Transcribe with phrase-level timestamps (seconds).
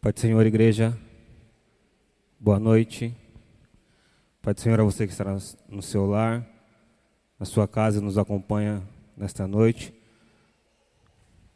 [0.00, 0.96] Pai do Senhor, igreja,
[2.38, 3.16] boa noite.
[4.40, 5.24] Pai do Senhor, a você que está
[5.68, 6.46] no seu lar,
[7.40, 8.82] na sua casa e nos acompanha
[9.16, 9.92] nesta noite.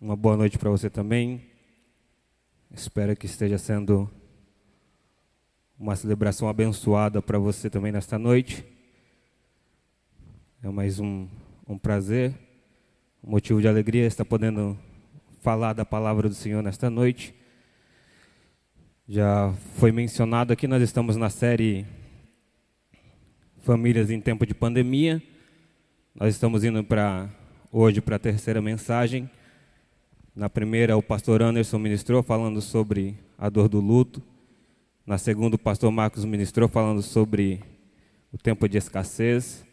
[0.00, 1.46] Uma boa noite para você também.
[2.72, 4.10] Espero que esteja sendo
[5.78, 8.64] uma celebração abençoada para você também nesta noite.
[10.60, 11.28] É mais um,
[11.68, 12.34] um prazer,
[13.22, 14.76] um motivo de alegria estar podendo
[15.40, 17.38] falar da palavra do Senhor nesta noite.
[19.12, 21.84] Já foi mencionado aqui, nós estamos na série
[23.58, 25.20] Famílias em Tempo de Pandemia.
[26.14, 27.28] Nós estamos indo para
[27.72, 29.28] hoje para a terceira mensagem.
[30.32, 34.22] Na primeira, o pastor Anderson ministrou falando sobre a dor do luto.
[35.04, 37.64] Na segunda, o pastor Marcos ministrou falando sobre
[38.32, 39.66] o tempo de escassez.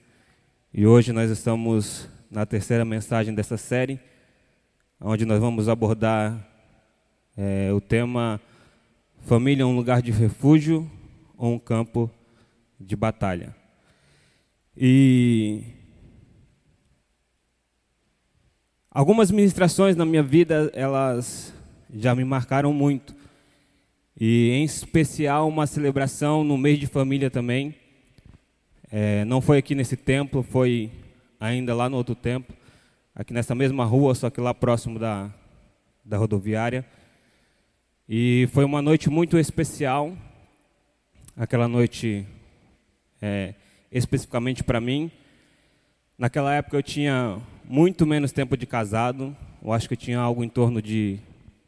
[0.73, 3.99] E hoje nós estamos na terceira mensagem dessa série,
[4.99, 6.43] onde nós vamos abordar
[7.37, 8.41] é, o tema
[9.27, 10.89] Família é um lugar de refúgio
[11.37, 12.09] ou um campo
[12.79, 13.53] de batalha.
[14.77, 15.63] E
[18.89, 21.53] algumas ministrações na minha vida, elas
[21.93, 23.13] já me marcaram muito.
[24.17, 27.75] E em especial uma celebração no mês de família também.
[28.89, 30.89] É, não foi aqui nesse templo, foi
[31.37, 32.55] ainda lá no outro templo,
[33.13, 35.29] aqui nessa mesma rua, só que lá próximo da,
[36.05, 36.85] da rodoviária.
[38.09, 40.17] E foi uma noite muito especial,
[41.35, 42.25] aquela noite
[43.21, 43.53] é,
[43.91, 45.11] especificamente para mim.
[46.17, 50.41] Naquela época eu tinha muito menos tempo de casado, eu acho que eu tinha algo
[50.41, 51.19] em torno de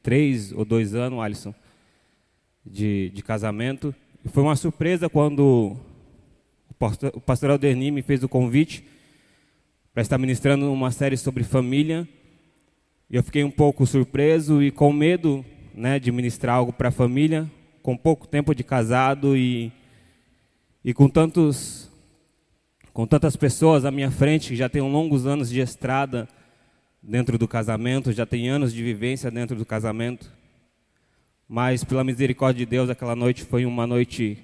[0.02, 1.54] três ou dois anos, Alisson,
[2.66, 3.94] de, de casamento.
[4.24, 5.76] E foi uma surpresa quando
[6.70, 8.88] o pastor, Alderni me fez o convite
[9.94, 12.08] para estar ministrando uma série sobre família.
[13.10, 15.44] E eu fiquei um pouco surpreso e com medo
[15.74, 17.50] né, de ministrar algo para a família,
[17.82, 19.72] com pouco tempo de casado e,
[20.84, 21.90] e com tantos
[22.94, 26.28] com tantas pessoas à minha frente que já têm longos anos de estrada
[27.02, 30.30] dentro do casamento, já tem anos de vivência dentro do casamento.
[31.48, 34.38] Mas pela misericórdia de Deus, aquela noite foi uma noite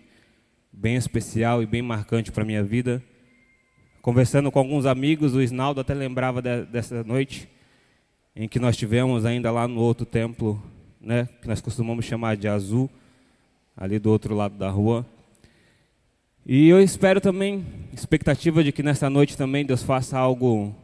[0.72, 3.03] bem especial e bem marcante para a minha vida.
[4.02, 7.50] Conversando com alguns amigos, o Isnaldo até lembrava de, dessa noite
[8.35, 10.62] em que nós tivemos ainda lá no outro templo
[11.05, 12.89] né, que nós costumamos chamar de azul,
[13.77, 15.05] ali do outro lado da rua.
[16.43, 20.75] E eu espero também, expectativa de que nessa noite também Deus faça algo,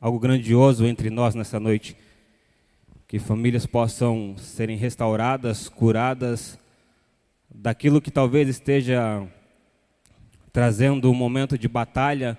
[0.00, 1.96] algo grandioso entre nós nessa noite.
[3.08, 6.56] Que famílias possam serem restauradas, curadas
[7.52, 9.26] daquilo que talvez esteja
[10.52, 12.38] trazendo um momento de batalha,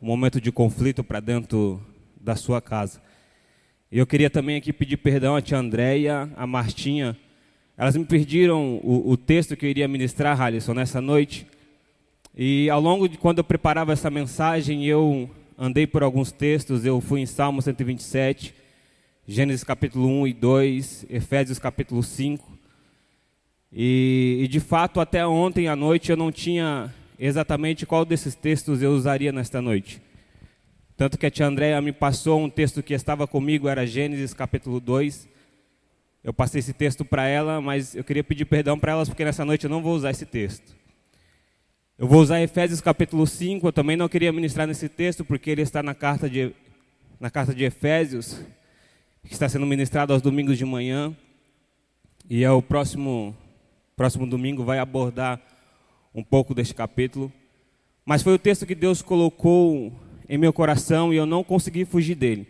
[0.00, 1.82] um momento de conflito para dentro
[2.18, 3.00] da sua casa.
[3.92, 7.14] E eu queria também aqui pedir perdão a tia Andréia, a Martinha.
[7.76, 11.46] Elas me pediram o, o texto que eu iria ministrar, Alisson, nessa noite.
[12.34, 16.86] E ao longo de quando eu preparava essa mensagem, eu andei por alguns textos.
[16.86, 18.54] Eu fui em Salmo 127,
[19.28, 22.50] Gênesis capítulo 1 e 2, Efésios capítulo 5.
[23.70, 28.80] E, e de fato, até ontem à noite eu não tinha exatamente qual desses textos
[28.80, 30.00] eu usaria nesta noite.
[30.96, 34.78] Tanto que a tia Andréa me passou um texto que estava comigo, era Gênesis capítulo
[34.78, 35.28] 2.
[36.22, 39.44] Eu passei esse texto para ela, mas eu queria pedir perdão para elas, porque nessa
[39.44, 40.76] noite eu não vou usar esse texto.
[41.98, 45.62] Eu vou usar Efésios capítulo 5, eu também não queria ministrar nesse texto, porque ele
[45.62, 46.54] está na carta de,
[47.18, 48.40] na carta de Efésios,
[49.26, 51.16] que está sendo ministrado aos domingos de manhã.
[52.28, 53.36] E é o próximo,
[53.96, 55.40] próximo domingo vai abordar
[56.14, 57.32] um pouco deste capítulo.
[58.04, 59.92] Mas foi o texto que Deus colocou
[60.28, 62.46] em meu coração e eu não consegui fugir dele.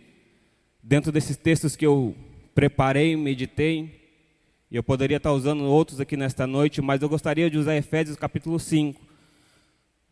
[0.81, 2.15] Dentro desses textos que eu
[2.53, 4.03] preparei, meditei,
[4.69, 8.17] e eu poderia estar usando outros aqui nesta noite, mas eu gostaria de usar Efésios
[8.17, 8.99] capítulo 5,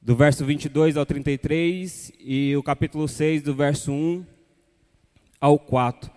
[0.01, 4.25] do verso 22 ao 33, e o capítulo 6, do verso 1
[5.39, 6.11] ao 4.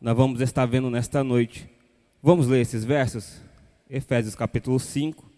[0.00, 1.68] Nós vamos estar vendo nesta noite.
[2.22, 3.40] Vamos ler esses versos?
[3.88, 5.28] Efésios capítulo 5,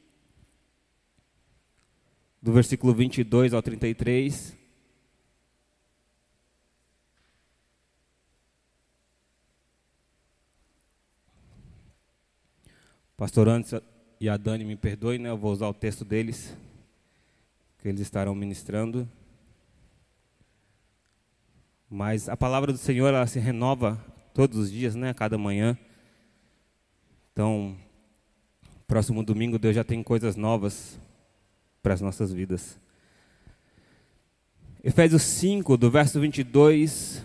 [2.43, 4.62] do versículo 22 ao 33.
[13.23, 13.81] Pastor Anderson
[14.21, 15.29] e a Dani me perdoem, né?
[15.29, 16.57] Eu vou usar o texto deles,
[17.79, 19.09] que eles estarão ministrando.
[21.89, 24.05] Mas a palavra do Senhor, ela se renova
[24.35, 25.15] todos os dias, né?
[25.15, 25.79] Cada manhã.
[27.33, 27.77] Então,
[28.89, 30.99] próximo domingo, Deus já tem coisas novas
[31.81, 32.77] para as nossas vidas.
[34.83, 37.23] Efésios 5, do verso 22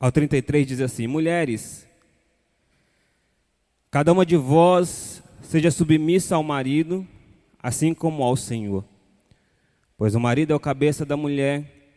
[0.00, 1.87] ao 33, diz assim: Mulheres,
[3.90, 7.06] Cada uma de vós seja submissa ao marido,
[7.62, 8.84] assim como ao Senhor.
[9.96, 11.96] Pois o marido é o cabeça da mulher,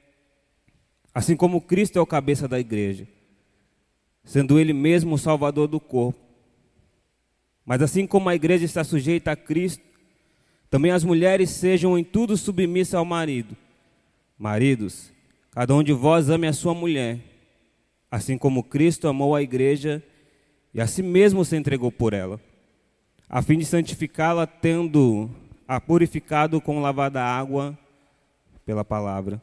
[1.13, 3.05] assim como Cristo é o cabeça da igreja,
[4.23, 6.19] sendo ele mesmo o salvador do corpo.
[7.65, 9.83] Mas assim como a igreja está sujeita a Cristo,
[10.69, 13.57] também as mulheres sejam em tudo submissas ao marido.
[14.39, 15.11] Maridos,
[15.51, 17.19] cada um de vós ame a sua mulher,
[18.09, 20.01] assim como Cristo amou a igreja
[20.73, 22.39] e a si mesmo se entregou por ela,
[23.29, 25.29] a fim de santificá-la, tendo
[25.67, 27.77] a purificado com lavada água
[28.65, 29.41] pela palavra,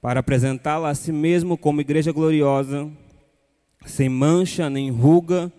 [0.00, 2.90] para apresentá-la a si mesmo como igreja gloriosa,
[3.84, 5.52] sem mancha, nem ruga,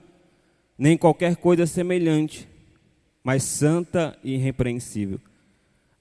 [0.77, 2.47] nem qualquer coisa semelhante,
[3.23, 5.19] mas santa e irrepreensível.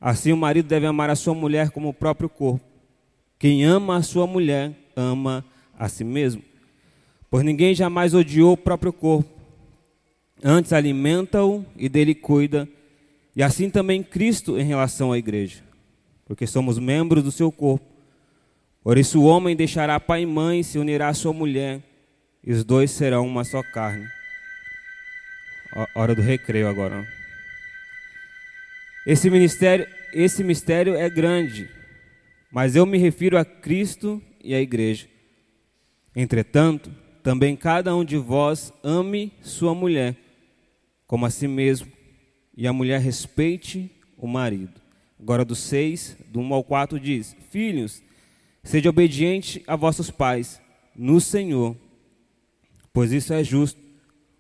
[0.01, 2.65] Assim o marido deve amar a sua mulher como o próprio corpo.
[3.39, 5.45] Quem ama a sua mulher, ama
[5.79, 6.43] a si mesmo.
[7.31, 9.31] Pois ninguém jamais odiou o próprio corpo,
[10.43, 12.69] antes alimenta-o e dele cuida,
[13.37, 15.63] e assim também Cristo em relação à igreja,
[16.27, 17.87] porque somos membros do seu corpo.
[18.83, 21.81] Por isso o homem deixará pai e mãe, se unirá à sua mulher,
[22.43, 24.09] e os dois serão uma só carne.
[25.95, 27.07] Hora do recreio agora.
[29.07, 31.69] Esse ministério, esse mistério é grande,
[32.51, 35.07] mas eu me refiro a Cristo e à igreja.
[36.17, 36.91] Entretanto,
[37.23, 40.17] também cada um de vós ame sua mulher
[41.11, 41.91] como a si mesmo,
[42.57, 44.81] e a mulher respeite o marido.
[45.19, 48.01] Agora, do 6, do 1 ao 4, diz: Filhos,
[48.63, 50.63] sede obediente a vossos pais,
[50.95, 51.75] no Senhor,
[52.93, 53.81] pois isso é justo.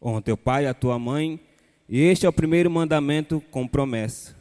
[0.00, 1.40] Honra teu pai e a tua mãe,
[1.88, 4.36] e este é o primeiro mandamento com promessa,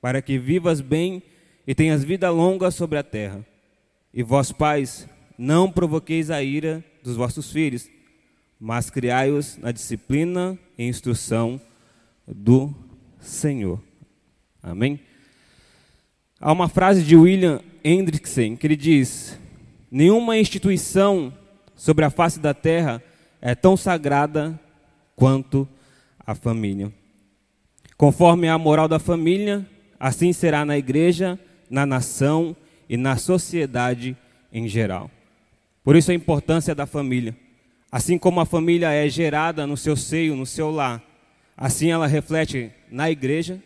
[0.00, 1.20] para que vivas bem
[1.66, 3.44] e tenhas vida longa sobre a terra.
[4.14, 7.88] E vós, pais, não provoqueis a ira dos vossos filhos,
[8.58, 11.60] mas criai-os na disciplina e instrução
[12.26, 12.72] do
[13.20, 13.82] Senhor.
[14.62, 15.00] Amém?
[16.40, 19.38] Há uma frase de William Hendrickson que ele diz:
[19.90, 21.32] Nenhuma instituição
[21.74, 23.02] sobre a face da terra
[23.40, 24.58] é tão sagrada
[25.16, 25.68] quanto
[26.24, 26.92] a família.
[27.96, 29.66] Conforme a moral da família,
[29.98, 31.38] assim será na igreja,
[31.68, 32.56] na nação
[32.88, 34.16] e na sociedade
[34.52, 35.10] em geral.
[35.84, 37.36] Por isso a importância da família.
[37.90, 41.02] Assim como a família é gerada no seu seio, no seu lar,
[41.56, 43.62] assim ela reflete na igreja.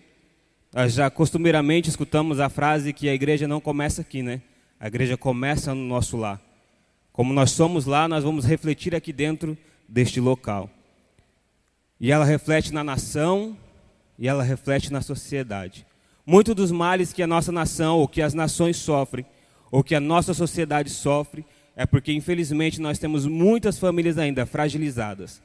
[0.73, 4.43] Nós já costumeiramente escutamos a frase que a igreja não começa aqui, né?
[4.81, 6.41] A igreja começa no nosso lar.
[7.13, 9.57] Como nós somos lá, nós vamos refletir aqui dentro
[9.89, 10.69] deste local.
[11.99, 13.57] E ela reflete na nação
[14.19, 15.87] e ela reflete na sociedade.
[16.27, 19.25] Muitos dos males que a nossa nação, ou que as nações sofrem,
[19.71, 21.45] ou que a nossa sociedade sofre,
[21.76, 25.43] é porque infelizmente nós temos muitas famílias ainda fragilizadas.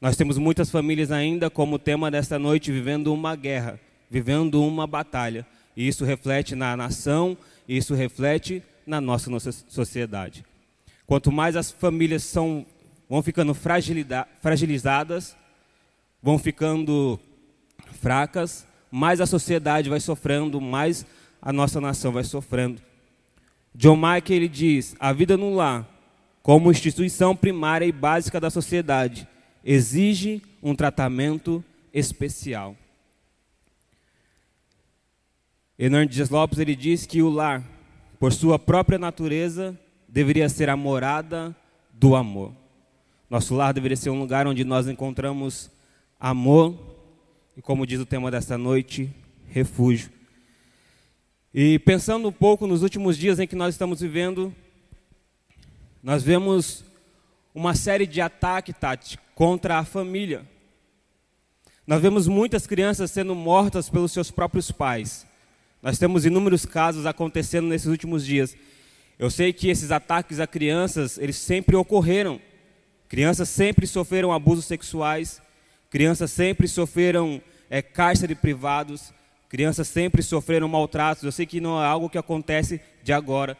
[0.00, 3.78] Nós temos muitas famílias ainda, como tema desta noite, vivendo uma guerra,
[4.10, 5.46] vivendo uma batalha.
[5.76, 7.36] E isso reflete na nação,
[7.68, 10.44] isso reflete na nossa, nossa sociedade.
[11.06, 12.64] Quanto mais as famílias são,
[13.08, 15.36] vão ficando fragilizadas,
[16.22, 17.20] vão ficando
[18.00, 21.04] fracas, mais a sociedade vai sofrendo, mais
[21.42, 22.80] a nossa nação vai sofrendo.
[23.78, 25.88] John Mike ele diz: a vida no lar,
[26.42, 29.26] como instituição primária e básica da sociedade,
[29.64, 31.64] exige um tratamento
[31.94, 32.74] especial.
[35.78, 37.62] Hernandes Lopes ele diz que o lar,
[38.18, 41.54] por sua própria natureza, deveria ser a morada
[41.92, 42.52] do amor.
[43.30, 45.70] Nosso lar deveria ser um lugar onde nós encontramos
[46.18, 46.76] amor
[47.56, 49.08] e, como diz o tema desta noite,
[49.46, 50.17] refúgio.
[51.52, 54.54] E pensando um pouco nos últimos dias em que nós estamos vivendo,
[56.02, 56.84] nós vemos
[57.54, 60.46] uma série de ataques, Tati, contra a família.
[61.86, 65.26] Nós vemos muitas crianças sendo mortas pelos seus próprios pais.
[65.82, 68.54] Nós temos inúmeros casos acontecendo nesses últimos dias.
[69.18, 72.38] Eu sei que esses ataques a crianças, eles sempre ocorreram.
[73.08, 75.40] Crianças sempre sofreram abusos sexuais,
[75.88, 77.40] crianças sempre sofreram
[77.70, 79.14] é, cárcere privados,
[79.48, 81.24] Crianças sempre sofreram maltratos.
[81.24, 83.56] Eu sei que não é algo que acontece de agora,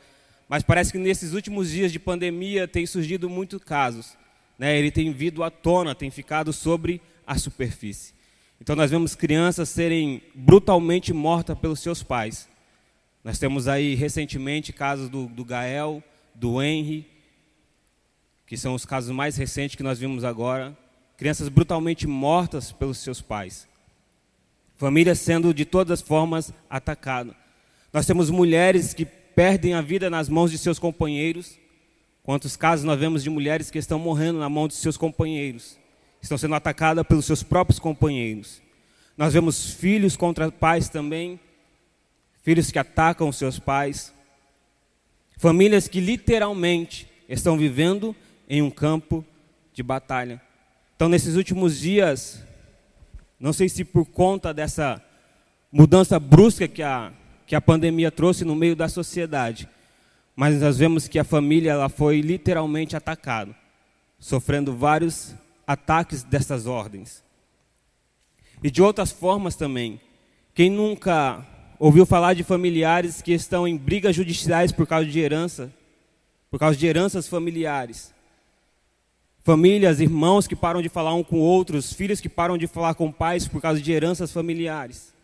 [0.49, 4.17] mas parece que nesses últimos dias de pandemia tem surgido muitos casos.
[4.59, 4.79] Né?
[4.79, 8.13] Ele tem vindo à tona, tem ficado sobre a superfície.
[8.61, 12.49] Então nós vemos crianças serem brutalmente mortas pelos seus pais.
[13.23, 16.03] Nós temos aí recentemente casos do, do Gael,
[16.35, 17.07] do Henry,
[18.47, 20.77] que são os casos mais recentes que nós vimos agora.
[21.17, 23.68] Crianças brutalmente mortas pelos seus pais.
[24.79, 27.35] Famílias sendo de todas formas atacadas.
[27.93, 31.59] Nós temos mulheres que perdem a vida nas mãos de seus companheiros.
[32.23, 35.77] Quantos casos nós vemos de mulheres que estão morrendo na mão de seus companheiros?
[36.21, 38.61] estão sendo atacadas pelos seus próprios companheiros.
[39.17, 41.41] Nós vemos filhos contra pais também,
[42.43, 44.13] filhos que atacam seus pais,
[45.37, 48.15] famílias que literalmente estão vivendo
[48.49, 49.25] em um campo
[49.73, 50.41] de batalha.
[50.97, 52.43] Então, nesses últimos dias,
[53.39, 55.03] não sei se por conta dessa
[55.71, 57.13] mudança brusca que a,
[57.47, 59.69] que a pandemia trouxe no meio da sociedade,
[60.35, 63.55] mas nós vemos que a família ela foi literalmente atacada,
[64.19, 65.35] sofrendo vários
[65.67, 67.23] ataques dessas ordens.
[68.63, 70.01] E de outras formas também.
[70.55, 71.47] Quem nunca
[71.79, 75.73] ouviu falar de familiares que estão em brigas judiciais por causa de herança,
[76.51, 78.13] por causa de heranças familiares?
[79.49, 83.11] Famílias, irmãos que param de falar um com outros, filhos que param de falar com
[83.11, 85.15] pais por causa de heranças familiares.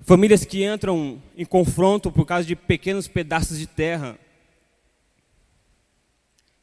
[0.00, 4.18] Famílias que entram em confronto por causa de pequenos pedaços de terra.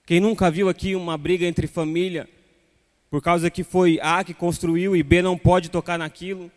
[0.08, 2.28] Quem nunca viu aqui uma briga entre família
[3.12, 6.52] por causa que foi A que construiu e B não pode tocar naquilo?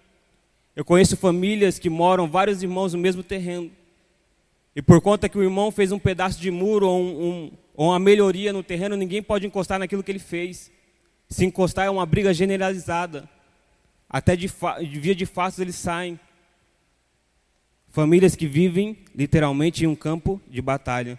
[0.74, 3.70] Eu conheço famílias que moram vários irmãos no mesmo terreno.
[4.74, 7.88] E por conta que o irmão fez um pedaço de muro ou um, um ou
[7.88, 10.70] uma melhoria no terreno, ninguém pode encostar naquilo que ele fez.
[11.28, 13.28] Se encostar é uma briga generalizada.
[14.08, 16.18] Até de, de via de fato eles saem.
[17.88, 21.18] Famílias que vivem literalmente em um campo de batalha.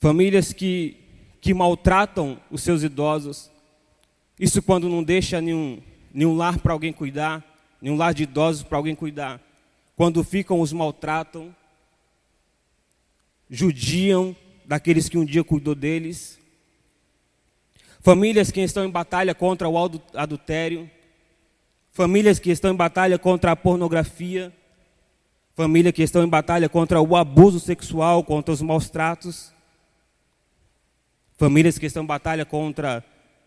[0.00, 0.96] Famílias que,
[1.40, 3.50] que maltratam os seus idosos.
[4.38, 5.80] Isso quando não deixa nenhum,
[6.12, 7.51] nenhum lar para alguém cuidar,
[7.82, 9.40] nenhum lar de idosos para alguém cuidar.
[9.96, 11.54] Quando ficam, os maltratam
[13.50, 14.34] judiam
[14.64, 16.40] daqueles que um dia cuidou deles.
[18.00, 19.76] Famílias que estão em batalha contra o
[20.14, 20.90] adultério.
[21.90, 24.52] Famílias que estão em batalha contra a pornografia.
[25.54, 29.52] Famílias que estão em batalha contra o abuso sexual, contra os maus tratos.
[31.36, 33.04] Famílias que estão em batalha contra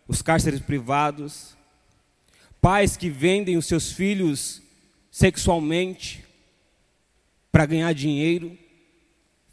[0.08, 1.55] os cárceres privados.
[2.66, 4.60] Pais que vendem os seus filhos
[5.12, 6.26] sexualmente
[7.52, 8.58] para ganhar dinheiro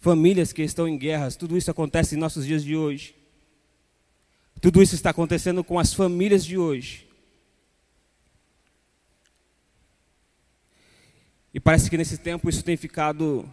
[0.00, 3.14] famílias que estão em guerras, tudo isso acontece em nossos dias de hoje.
[4.62, 7.06] Tudo isso está acontecendo com as famílias de hoje.
[11.52, 13.46] E parece que nesse tempo isso tem ficado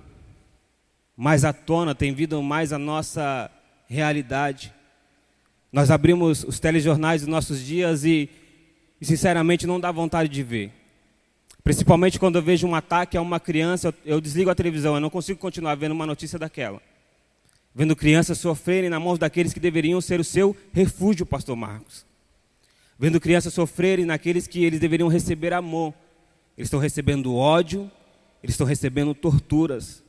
[1.17, 3.51] mais à tona, tem vindo mais a nossa
[3.89, 4.73] realidade.
[5.69, 8.29] Nós abrimos os telejornais dos nossos dias e,
[8.99, 10.71] e sinceramente não dá vontade de ver.
[11.63, 15.09] Principalmente quando eu vejo um ataque a uma criança, eu desligo a televisão, eu não
[15.09, 16.81] consigo continuar vendo uma notícia daquela.
[17.73, 22.05] Vendo crianças sofrerem na mãos daqueles que deveriam ser o seu refúgio, pastor Marcos.
[22.97, 25.93] Vendo crianças sofrerem naqueles que eles deveriam receber amor.
[26.57, 27.89] Eles estão recebendo ódio,
[28.43, 30.03] eles estão recebendo torturas.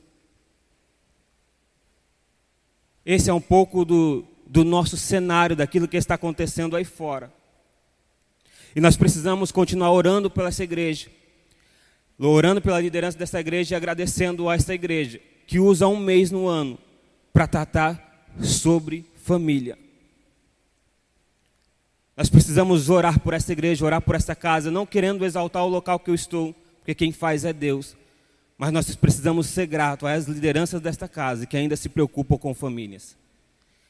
[3.06, 7.32] Esse é um pouco do, do nosso cenário, daquilo que está acontecendo aí fora.
[8.74, 11.08] E nós precisamos continuar orando pela essa igreja
[12.28, 16.46] orando pela liderança dessa igreja e agradecendo a essa igreja, que usa um mês no
[16.46, 16.78] ano
[17.32, 19.78] para tratar sobre família.
[22.16, 25.98] Nós precisamos orar por essa igreja, orar por essa casa, não querendo exaltar o local
[25.98, 27.96] que eu estou, porque quem faz é Deus.
[28.58, 33.16] Mas nós precisamos ser gratos às lideranças desta casa que ainda se preocupam com famílias,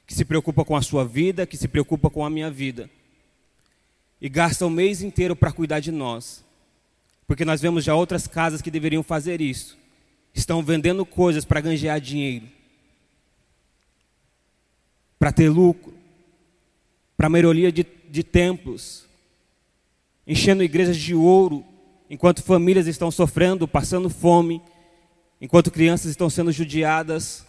[0.06, 2.88] que se preocupam com a sua vida, que se preocupam com a minha vida,
[4.20, 6.44] e gastam o mês inteiro para cuidar de nós.
[7.26, 9.78] Porque nós vemos já outras casas que deveriam fazer isso.
[10.34, 12.46] Estão vendendo coisas para ganhar dinheiro.
[15.18, 15.94] Para ter lucro.
[17.16, 19.06] Para melhoria de, de templos.
[20.26, 21.64] Enchendo igrejas de ouro.
[22.10, 24.60] Enquanto famílias estão sofrendo, passando fome.
[25.40, 27.46] Enquanto crianças estão sendo judiadas.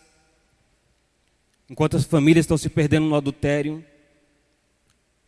[1.70, 3.84] Enquanto as famílias estão se perdendo no adultério.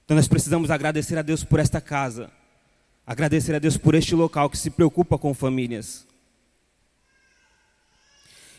[0.06, 2.32] Então nós precisamos agradecer a Deus por esta casa
[3.06, 6.08] Agradecer a Deus por este local que se preocupa com famílias.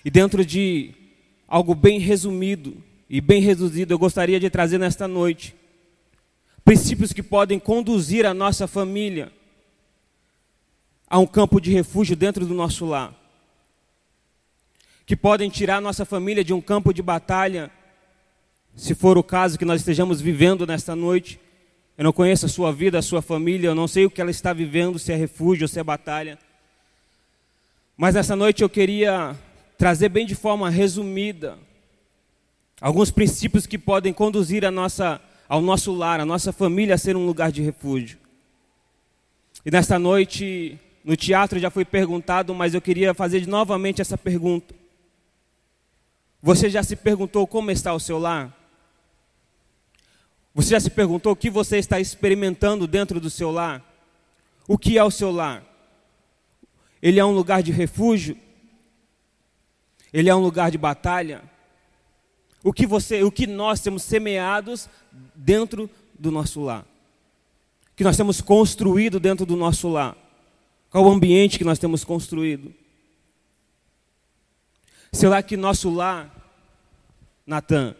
[0.05, 0.93] E dentro de
[1.49, 2.77] algo bem resumido
[3.09, 5.57] e bem reduzido, eu gostaria de trazer nesta noite
[6.63, 9.33] princípios que podem conduzir a nossa família
[11.09, 13.15] a um campo de refúgio dentro do nosso lar.
[15.07, 17.71] Que podem tirar a nossa família de um campo de batalha,
[18.76, 21.38] se for o caso que nós estejamos vivendo nesta noite,
[21.97, 24.31] eu não conheço a sua vida, a sua família, eu não sei o que ela
[24.31, 26.38] está vivendo, se é refúgio ou se é batalha.
[27.97, 29.37] Mas nessa noite eu queria
[29.78, 31.57] trazer bem de forma resumida
[32.81, 37.16] alguns princípios que podem conduzir a nossa, ao nosso lar, a nossa família a ser
[37.16, 38.19] um lugar de refúgio.
[39.64, 44.75] E nesta noite, no teatro já foi perguntado, mas eu queria fazer novamente essa pergunta.
[46.43, 48.63] Você já se perguntou como está o seu lar?
[50.55, 53.83] Você já se perguntou o que você está experimentando dentro do seu lar?
[54.69, 55.65] O que é o seu lar?
[57.03, 58.39] Ele é um lugar de refúgio?
[60.13, 61.43] Ele é um lugar de batalha?
[62.63, 64.89] O que você, o que nós temos semeados
[65.35, 66.87] dentro do nosso lar?
[67.97, 70.17] Que nós temos construído dentro do nosso lar?
[70.89, 72.73] Qual o ambiente que nós temos construído?
[75.13, 76.33] Será que nosso lar,
[77.45, 77.97] Natan,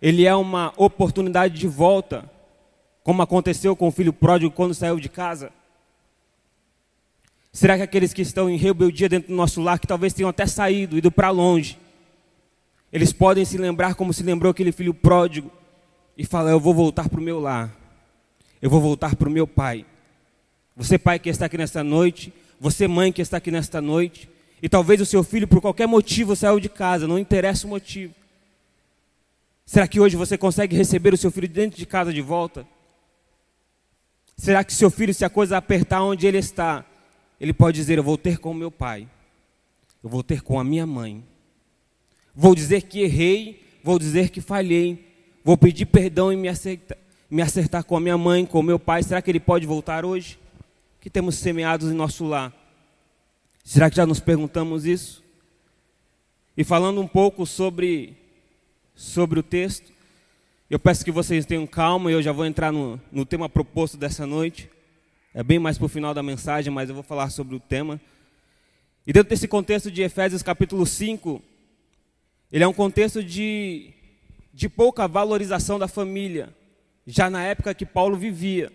[0.00, 2.30] ele é uma oportunidade de volta,
[3.02, 5.50] como aconteceu com o filho pródigo quando saiu de casa?
[7.52, 10.46] Será que aqueles que estão em rebeldia dentro do nosso lar, que talvez tenham até
[10.46, 11.78] saído, ido para longe,
[12.92, 15.50] eles podem se lembrar como se lembrou aquele filho pródigo
[16.16, 17.74] e falar: Eu vou voltar para o meu lar,
[18.62, 19.84] eu vou voltar para o meu pai.
[20.76, 24.28] Você, pai que está aqui nesta noite, você, mãe que está aqui nesta noite,
[24.62, 28.14] e talvez o seu filho, por qualquer motivo, saiu de casa, não interessa o motivo.
[29.68, 32.66] Será que hoje você consegue receber o seu filho dentro de casa de volta?
[34.34, 36.86] Será que seu filho, se a coisa apertar onde ele está,
[37.38, 39.06] ele pode dizer: Eu vou ter com meu pai,
[40.02, 41.22] eu vou ter com a minha mãe,
[42.34, 45.06] vou dizer que errei, vou dizer que falhei,
[45.44, 46.96] vou pedir perdão e me acertar,
[47.30, 49.02] me acertar com a minha mãe, com o meu pai.
[49.02, 50.38] Será que ele pode voltar hoje?
[50.98, 52.52] que temos semeados em nosso lar?
[53.62, 55.22] Será que já nos perguntamos isso?
[56.56, 58.16] E falando um pouco sobre,
[58.98, 59.92] sobre o texto,
[60.68, 63.96] eu peço que vocês tenham calma e eu já vou entrar no, no tema proposto
[63.96, 64.68] dessa noite.
[65.32, 68.00] É bem mais para o final da mensagem, mas eu vou falar sobre o tema.
[69.06, 71.40] E dentro desse contexto de Efésios capítulo 5,
[72.50, 73.94] ele é um contexto de,
[74.52, 76.52] de pouca valorização da família,
[77.06, 78.72] já na época que Paulo vivia.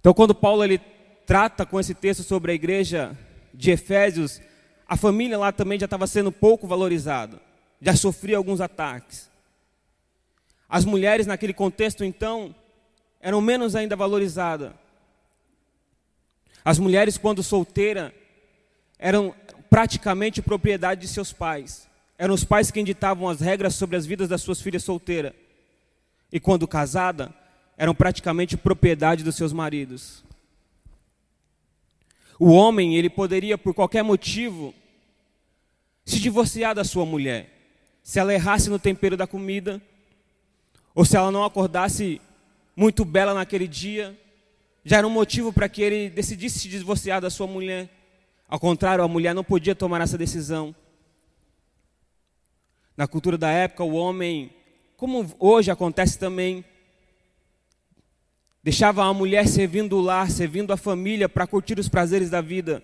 [0.00, 0.80] Então, quando Paulo ele
[1.24, 3.16] trata com esse texto sobre a igreja
[3.54, 4.40] de Efésios,
[4.88, 7.47] a família lá também já estava sendo pouco valorizada,
[7.80, 9.30] já sofria alguns ataques.
[10.68, 12.54] As mulheres naquele contexto, então,
[13.20, 14.72] eram menos ainda valorizadas.
[16.64, 18.14] As mulheres, quando solteira,
[18.98, 19.34] eram
[19.70, 21.88] praticamente propriedade de seus pais.
[22.18, 25.32] Eram os pais quem ditavam as regras sobre as vidas das suas filhas solteiras.
[26.30, 27.32] E quando casada,
[27.76, 30.24] eram praticamente propriedade dos seus maridos.
[32.38, 34.74] O homem, ele poderia, por qualquer motivo,
[36.04, 37.57] se divorciar da sua mulher.
[38.08, 39.82] Se ela errasse no tempero da comida,
[40.94, 42.22] ou se ela não acordasse
[42.74, 44.18] muito bela naquele dia,
[44.82, 47.86] já era um motivo para que ele decidisse se divorciar da sua mulher.
[48.48, 50.74] Ao contrário, a mulher não podia tomar essa decisão.
[52.96, 54.54] Na cultura da época, o homem,
[54.96, 56.64] como hoje acontece também,
[58.62, 62.82] Deixava a mulher servindo o lar, servindo a família para curtir os prazeres da vida.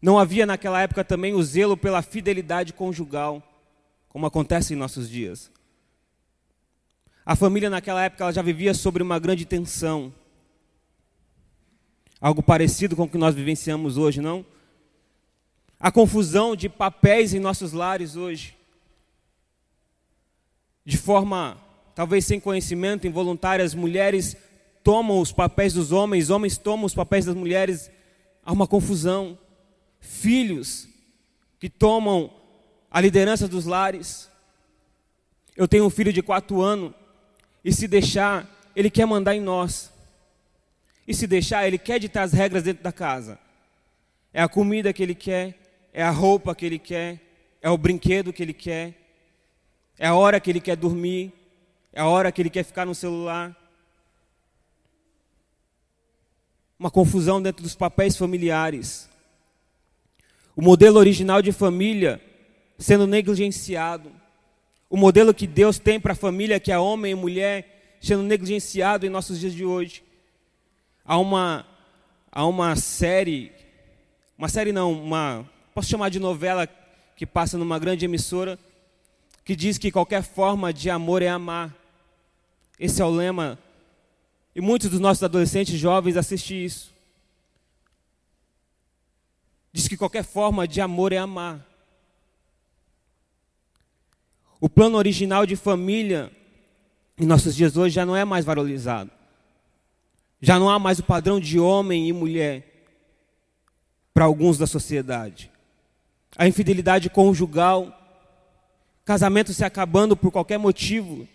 [0.00, 3.42] Não havia naquela época também o zelo pela fidelidade conjugal,
[4.08, 5.50] como acontece em nossos dias.
[7.26, 10.12] A família naquela época já vivia sobre uma grande tensão.
[12.20, 14.46] Algo parecido com o que nós vivenciamos hoje, não?
[15.78, 18.56] A confusão de papéis em nossos lares hoje.
[20.84, 21.58] De forma
[21.94, 24.36] talvez sem conhecimento, involuntárias, mulheres
[24.84, 27.90] tomam os papéis dos homens, homens tomam os papéis das mulheres,
[28.44, 29.36] há uma confusão.
[30.00, 30.88] Filhos
[31.58, 32.32] que tomam
[32.90, 34.28] a liderança dos lares.
[35.56, 36.94] Eu tenho um filho de quatro anos,
[37.64, 39.92] e se deixar, ele quer mandar em nós.
[41.06, 43.38] E se deixar, ele quer ditar as regras dentro da casa.
[44.32, 45.58] É a comida que ele quer,
[45.92, 47.20] é a roupa que ele quer,
[47.60, 48.94] é o brinquedo que ele quer,
[49.98, 51.32] é a hora que ele quer dormir,
[51.92, 53.56] é a hora que ele quer ficar no celular.
[56.78, 59.08] Uma confusão dentro dos papéis familiares.
[60.58, 62.20] O modelo original de família
[62.76, 64.10] sendo negligenciado.
[64.90, 69.06] O modelo que Deus tem para a família, que é homem e mulher, sendo negligenciado
[69.06, 70.02] em nossos dias de hoje.
[71.04, 71.64] Há uma,
[72.32, 73.52] há uma série,
[74.36, 76.68] uma série não, uma, posso chamar de novela
[77.14, 78.58] que passa numa grande emissora,
[79.44, 81.72] que diz que qualquer forma de amor é amar.
[82.80, 83.60] Esse é o lema.
[84.56, 86.97] E muitos dos nossos adolescentes jovens assistem isso.
[89.78, 91.64] Diz que qualquer forma de amor é amar.
[94.60, 96.32] O plano original de família
[97.16, 99.08] em nossos dias hoje já não é mais valorizado.
[100.40, 102.88] Já não há mais o padrão de homem e mulher
[104.12, 105.48] para alguns da sociedade.
[106.36, 107.96] A infidelidade conjugal,
[109.04, 111.28] casamento se acabando por qualquer motivo,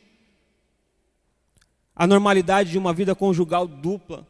[1.95, 4.27] a normalidade de uma vida conjugal dupla.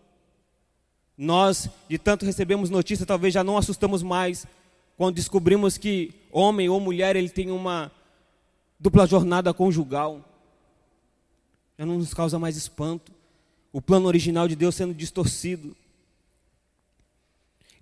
[1.18, 4.48] Nós, de tanto recebemos notícia, talvez já não assustamos mais
[4.98, 7.92] quando descobrimos que homem ou mulher ele tem uma
[8.80, 10.24] dupla jornada conjugal.
[11.78, 13.12] Já não nos causa mais espanto.
[13.72, 15.76] O plano original de Deus sendo distorcido.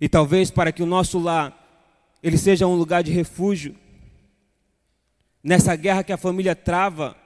[0.00, 1.58] E talvez para que o nosso lar
[2.22, 3.74] ele seja um lugar de refúgio.
[5.42, 7.16] Nessa guerra que a família trava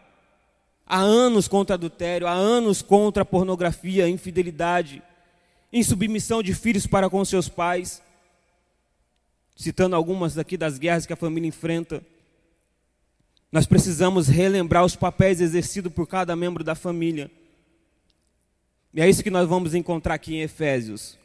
[0.87, 5.03] há anos contra adultério, há anos contra pornografia, infidelidade,
[5.77, 8.03] insubmissão de filhos para com seus pais,
[9.55, 12.03] citando algumas daqui das guerras que a família enfrenta.
[13.51, 17.31] Nós precisamos relembrar os papéis exercidos por cada membro da família.
[18.93, 21.19] E é isso que nós vamos encontrar aqui em Efésios.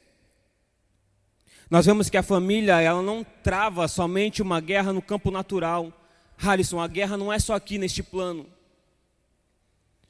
[1.69, 5.93] Nós vemos que a família, ela não trava somente uma guerra no campo natural.
[6.37, 8.45] Harrison, a guerra não é só aqui neste plano.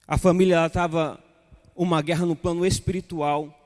[0.07, 1.23] A família ela trava
[1.75, 3.60] uma guerra no plano espiritual.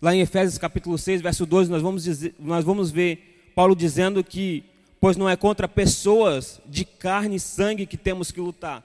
[0.00, 4.22] Lá em Efésios capítulo 6, verso 12, nós vamos, dizer, nós vamos ver Paulo dizendo
[4.22, 4.64] que,
[5.00, 8.84] pois não é contra pessoas de carne e sangue que temos que lutar,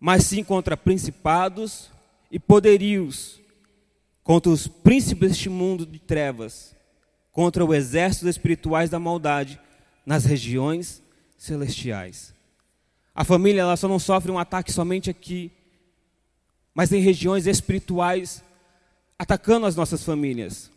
[0.00, 1.90] mas sim contra principados
[2.30, 3.40] e poderios,
[4.22, 6.74] contra os príncipes deste mundo de trevas,
[7.30, 9.60] contra o exército espirituais da maldade
[10.06, 11.02] nas regiões
[11.36, 12.32] celestiais.
[13.14, 15.52] A família ela só não sofre um ataque somente aqui,
[16.74, 18.42] mas em regiões espirituais
[19.18, 20.70] atacando as nossas famílias.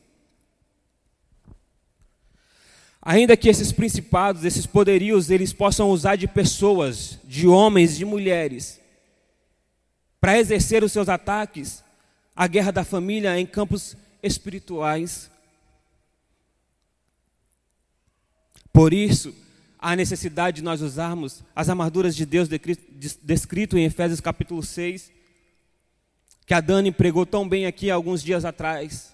[3.02, 8.82] Ainda que esses principados, esses poderios, eles possam usar de pessoas, de homens, de mulheres,
[10.20, 11.84] para exercer os seus ataques,
[12.36, 15.32] a guerra da família em campos espirituais.
[18.74, 19.34] Por isso,
[19.80, 22.50] há necessidade de nós usarmos as armaduras de Deus
[23.24, 25.12] descrito em Efésios capítulo 6,
[26.48, 29.14] que a Dani pregou tão bem aqui alguns dias atrás.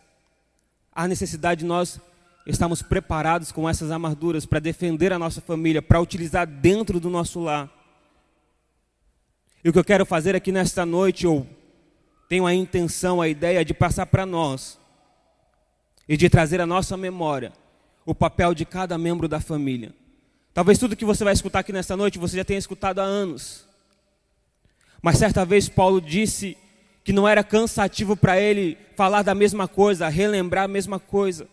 [0.93, 1.99] Há necessidade de nós
[2.45, 7.39] estarmos preparados com essas armaduras para defender a nossa família, para utilizar dentro do nosso
[7.39, 7.67] lar.
[9.63, 11.47] E o que eu quero fazer aqui nesta noite, ou
[12.29, 14.79] tenho a intenção, a ideia de passar para nós
[16.07, 17.51] e de trazer à nossa memória
[18.05, 19.91] o papel de cada membro da família.
[20.53, 23.65] Talvez tudo que você vai escutar aqui nesta noite você já tenha escutado há anos.
[25.01, 26.55] Mas certa vez Paulo disse
[27.03, 31.47] que não era cansativo para ele falar da mesma coisa, relembrar a mesma coisa.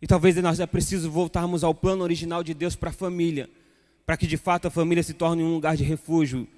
[0.00, 3.50] E talvez nós é preciso voltarmos ao plano original de Deus para a família,
[4.06, 6.48] para que de fato a família se torne um lugar de refúgio,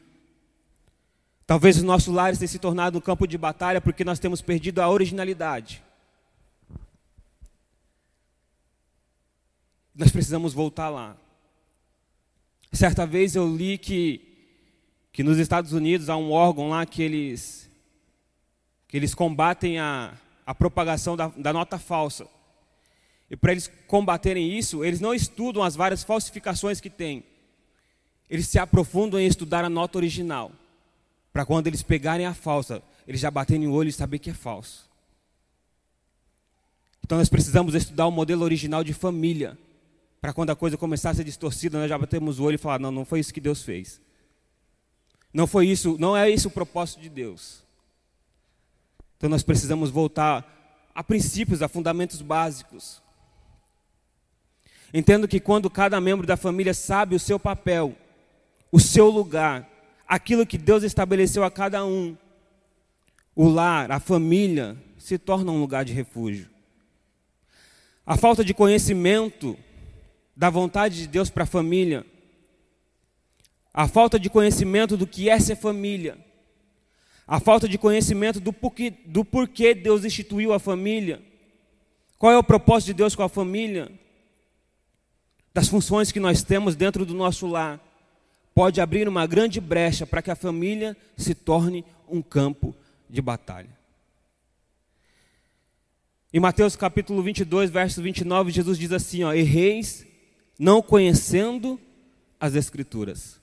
[1.50, 4.80] Talvez os nossos lares tenham se tornado um campo de batalha porque nós temos perdido
[4.80, 5.82] a originalidade.
[9.92, 11.16] Nós precisamos voltar lá.
[12.72, 14.29] Certa vez eu li que,
[15.12, 17.68] que nos Estados Unidos há um órgão lá que eles,
[18.86, 20.12] que eles combatem a,
[20.46, 22.26] a propagação da, da nota falsa.
[23.30, 27.24] E para eles combaterem isso, eles não estudam as várias falsificações que tem.
[28.28, 30.52] Eles se aprofundam em estudar a nota original.
[31.32, 34.34] Para quando eles pegarem a falsa, eles já baterem o olho e saber que é
[34.34, 34.88] falso.
[37.04, 39.58] Então nós precisamos estudar o modelo original de família.
[40.20, 42.78] Para quando a coisa começar a ser distorcida, nós já batemos o olho e falar:
[42.78, 44.00] não, não foi isso que Deus fez.
[45.32, 47.62] Não foi isso, não é esse o propósito de Deus.
[49.16, 53.02] Então nós precisamos voltar a princípios, a fundamentos básicos.
[54.92, 57.94] Entendo que quando cada membro da família sabe o seu papel,
[58.72, 59.68] o seu lugar,
[60.06, 62.16] aquilo que Deus estabeleceu a cada um.
[63.36, 66.48] O lar, a família, se torna um lugar de refúgio.
[68.04, 69.56] A falta de conhecimento
[70.34, 72.04] da vontade de Deus para a família,
[73.72, 76.18] a falta de conhecimento do que é ser família,
[77.26, 81.22] a falta de conhecimento do porquê, do porquê Deus instituiu a família,
[82.18, 83.90] qual é o propósito de Deus com a família,
[85.54, 87.80] das funções que nós temos dentro do nosso lar
[88.54, 92.74] pode abrir uma grande brecha para que a família se torne um campo
[93.08, 93.70] de batalha.
[96.32, 100.06] Em Mateus capítulo 22, verso 29, Jesus diz assim: ó, Erreis
[100.58, 101.80] não conhecendo
[102.38, 103.39] as Escrituras.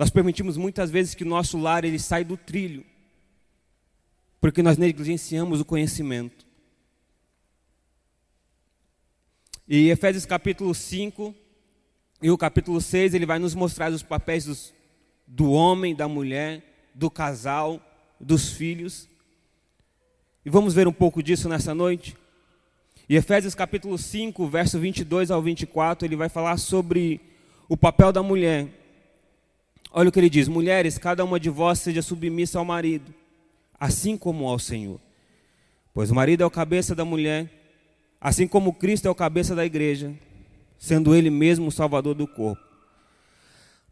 [0.00, 2.86] Nós permitimos muitas vezes que nosso lar ele sai do trilho,
[4.40, 6.46] porque nós negligenciamos o conhecimento.
[9.68, 11.34] E Efésios capítulo 5,
[12.22, 14.72] e o capítulo 6 ele vai nos mostrar os papéis dos,
[15.26, 17.78] do homem, da mulher, do casal,
[18.18, 19.06] dos filhos.
[20.46, 22.16] E vamos ver um pouco disso nessa noite.
[23.06, 27.20] E Efésios capítulo 5, verso 22 ao 24, ele vai falar sobre
[27.68, 28.79] o papel da mulher.
[29.92, 33.12] Olha o que ele diz: Mulheres, cada uma de vós seja submissa ao marido,
[33.78, 35.00] assim como ao Senhor.
[35.92, 37.50] Pois o marido é o cabeça da mulher,
[38.20, 40.12] assim como Cristo é o cabeça da igreja,
[40.78, 42.62] sendo ele mesmo o salvador do corpo.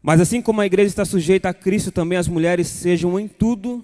[0.01, 3.83] Mas assim como a igreja está sujeita a Cristo, também as mulheres sejam em tudo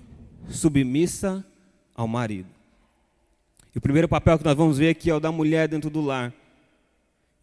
[0.50, 1.46] submissa
[1.94, 2.48] ao marido.
[3.74, 6.00] E o primeiro papel que nós vamos ver aqui é o da mulher dentro do
[6.00, 6.34] lar.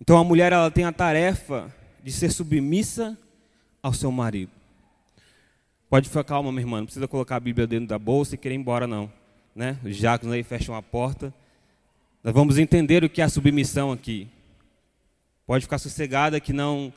[0.00, 3.16] Então a mulher ela tem a tarefa de ser submissa
[3.82, 4.62] ao seu marido.
[5.92, 8.55] Pode ficar calma, minha irmã, não precisa colocar a Bíblia dentro da bolsa e querer
[8.55, 9.12] ir embora não,
[9.55, 9.76] né?
[9.85, 11.35] Os diáconos aí fecham a porta.
[12.24, 14.26] Nós vamos entender o que é a submissão aqui.
[15.46, 16.90] Pode ficar sossegada que não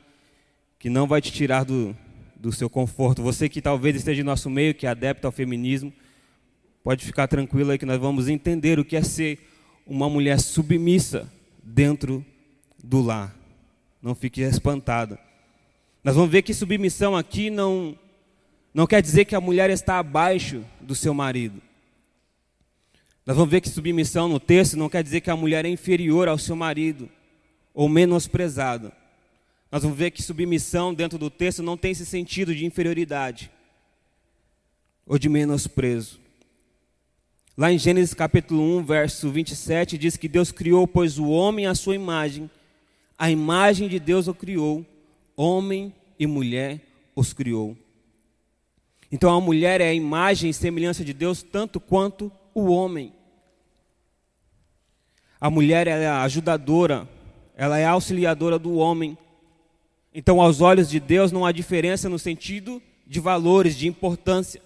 [0.80, 1.94] que não vai te tirar do,
[2.38, 3.22] do seu conforto.
[3.22, 5.92] Você que talvez esteja em nosso meio, que é adepto ao feminismo,
[6.82, 9.46] pode ficar tranquilo aí que nós vamos entender o que é ser
[9.86, 11.30] uma mulher submissa
[11.62, 12.26] dentro
[12.82, 13.36] do lar.
[14.02, 15.20] Não fique espantada.
[16.02, 18.00] Nós vamos ver que submissão aqui não,
[18.76, 21.62] não quer dizer que a mulher está abaixo do seu marido.
[23.26, 26.28] Nós vamos ver que submissão no texto não quer dizer que a mulher é inferior
[26.28, 27.10] ao seu marido
[27.74, 28.92] ou menosprezada.
[29.72, 33.50] Nós vamos ver que submissão dentro do texto não tem esse sentido de inferioridade
[35.08, 36.20] ou de menosprezo.
[37.58, 41.74] Lá em Gênesis capítulo 1, verso 27, diz que Deus criou, pois, o homem à
[41.74, 42.52] sua imagem,
[43.18, 44.86] a imagem de Deus o criou,
[45.38, 46.82] homem e mulher
[47.16, 47.78] os criou.
[49.16, 53.14] Então a mulher é a imagem e semelhança de Deus tanto quanto o homem.
[55.40, 57.08] A mulher é a ajudadora,
[57.56, 59.18] ela é a auxiliadora do homem.
[60.14, 64.62] Então, aos olhos de Deus, não há diferença no sentido de valores, de importância.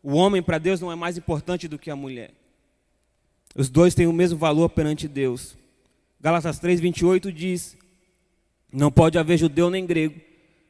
[0.00, 2.30] O homem para Deus não é mais importante do que a mulher.
[3.56, 5.56] Os dois têm o mesmo valor perante Deus.
[6.20, 7.76] Gálatas 3:28 diz:
[8.72, 10.20] Não pode haver judeu nem grego,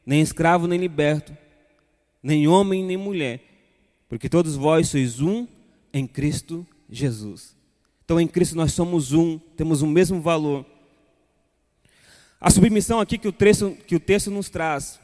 [0.06, 1.43] nem escravo nem liberto,
[2.24, 3.42] nem homem nem mulher,
[4.08, 5.46] porque todos vós sois um
[5.92, 7.54] em Cristo Jesus.
[8.02, 10.64] Então em Cristo nós somos um, temos o mesmo valor.
[12.40, 14.98] A submissão aqui que o texto, que o texto nos traz,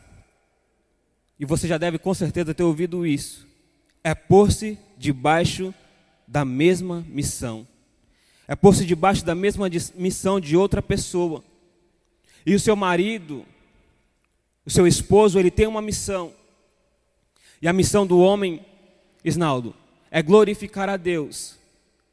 [1.39, 3.47] e você já deve com certeza ter ouvido isso,
[4.03, 5.75] é pôr-se debaixo
[6.27, 7.69] da mesma missão.
[8.49, 11.45] É pôr-se debaixo da mesma missão de outra pessoa.
[12.47, 13.45] E o seu marido,
[14.65, 16.39] o seu esposo, ele tem uma missão.
[17.61, 18.64] E a missão do homem,
[19.25, 19.75] Isnaldo,
[20.11, 21.59] é glorificar a Deus.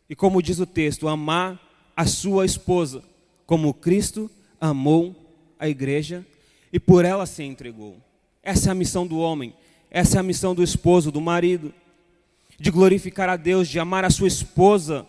[0.10, 1.60] E como diz o texto, amar
[1.96, 3.04] a sua esposa,
[3.46, 4.30] como Cristo
[4.60, 5.16] amou
[5.60, 6.26] a igreja
[6.72, 7.98] e por ela se entregou.
[8.44, 9.54] Essa é a missão do homem.
[9.90, 11.74] Essa é a missão do esposo, do marido,
[12.60, 15.06] de glorificar a Deus, de amar a sua esposa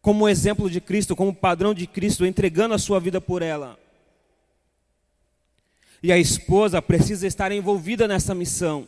[0.00, 3.78] como exemplo de Cristo, como padrão de Cristo, entregando a sua vida por ela.
[6.06, 8.86] E a esposa precisa estar envolvida nessa missão.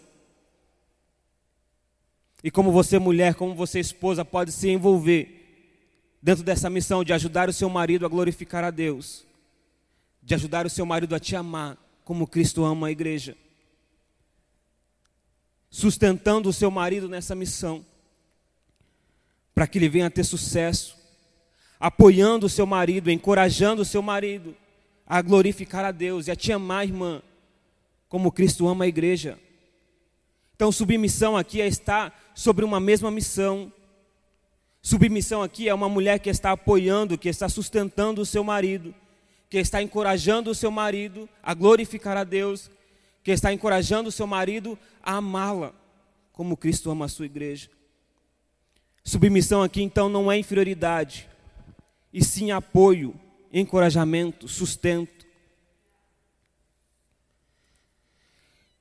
[2.45, 7.49] E como você, mulher, como você, esposa, pode se envolver dentro dessa missão de ajudar
[7.49, 9.27] o seu marido a glorificar a Deus,
[10.23, 13.37] de ajudar o seu marido a te amar, como Cristo ama a igreja
[15.69, 17.85] sustentando o seu marido nessa missão,
[19.53, 20.97] para que ele venha a ter sucesso,
[21.81, 24.55] apoiando o seu marido, encorajando o seu marido
[25.09, 27.23] a glorificar a Deus e a te amar, irmã,
[28.09, 29.39] como Cristo ama a igreja.
[30.55, 33.73] Então, submissão aqui é estar sobre uma mesma missão.
[34.83, 38.95] Submissão aqui é uma mulher que está apoiando, que está sustentando o seu marido,
[39.49, 42.71] que está encorajando o seu marido a glorificar a Deus,
[43.25, 45.73] que está encorajando o seu marido a amá-la,
[46.33, 47.71] como Cristo ama a sua igreja.
[49.03, 51.29] Submissão aqui então não é inferioridade,
[52.13, 53.19] e sim apoio,
[53.53, 55.27] encorajamento, sustento.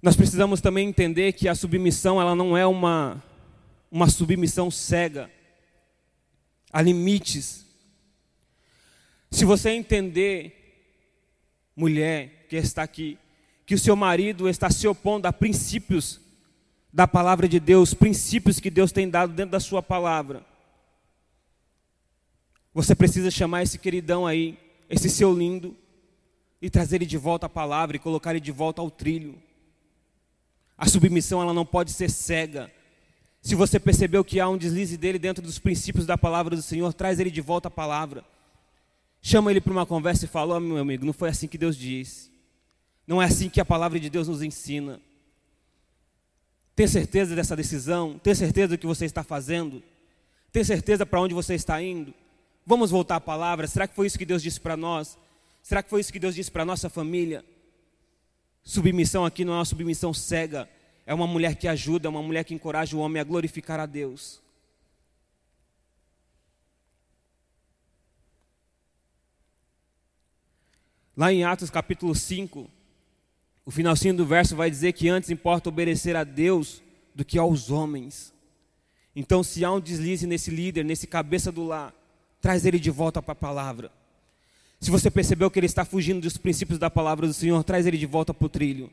[0.02, 3.24] Nós precisamos também entender que a submissão ela não é uma,
[3.92, 5.30] uma submissão cega.
[6.72, 7.66] Há limites.
[9.32, 10.54] Se você entender,
[11.76, 13.18] mulher que está aqui,
[13.66, 16.22] que o seu marido está se opondo a princípios
[16.94, 20.46] da palavra de Deus, princípios que Deus tem dado dentro da sua palavra.
[22.78, 24.56] Você precisa chamar esse queridão aí,
[24.88, 25.76] esse seu lindo,
[26.62, 29.34] e trazer ele de volta à palavra e colocar ele de volta ao trilho.
[30.78, 32.72] A submissão ela não pode ser cega.
[33.42, 36.94] Se você percebeu que há um deslize dele dentro dos princípios da palavra do Senhor,
[36.94, 38.24] traz ele de volta à palavra.
[39.24, 41.76] Chama ele para uma conversa e fala: oh, meu amigo, não foi assim que Deus
[41.76, 42.30] disse.
[43.08, 45.02] Não é assim que a palavra de Deus nos ensina.
[46.76, 48.20] Tem certeza dessa decisão?
[48.20, 49.82] Tem certeza do que você está fazendo?
[50.52, 52.14] Tem certeza para onde você está indo?
[52.68, 53.66] Vamos voltar à palavra.
[53.66, 55.18] Será que foi isso que Deus disse para nós?
[55.64, 57.46] Será que foi isso que Deus disse para nossa família?
[58.62, 60.70] Submissão aqui não é uma submissão cega.
[61.06, 63.86] É uma mulher que ajuda, é uma mulher que encoraja o homem a glorificar a
[63.86, 64.42] Deus.
[71.16, 72.70] Lá em Atos capítulo 5,
[73.66, 76.84] o finalzinho do verso vai dizer que antes importa obedecer a Deus
[77.16, 78.34] do que aos homens.
[79.16, 81.94] Então, se há um deslize nesse líder, nesse cabeça do lar,
[82.42, 83.92] traz ele de volta para a palavra.
[84.80, 87.98] Se você percebeu que ele está fugindo dos princípios da palavra do Senhor, traz ele
[87.98, 88.92] de volta para o trilho.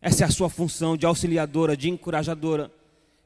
[0.00, 2.72] Essa é a sua função de auxiliadora, de encorajadora.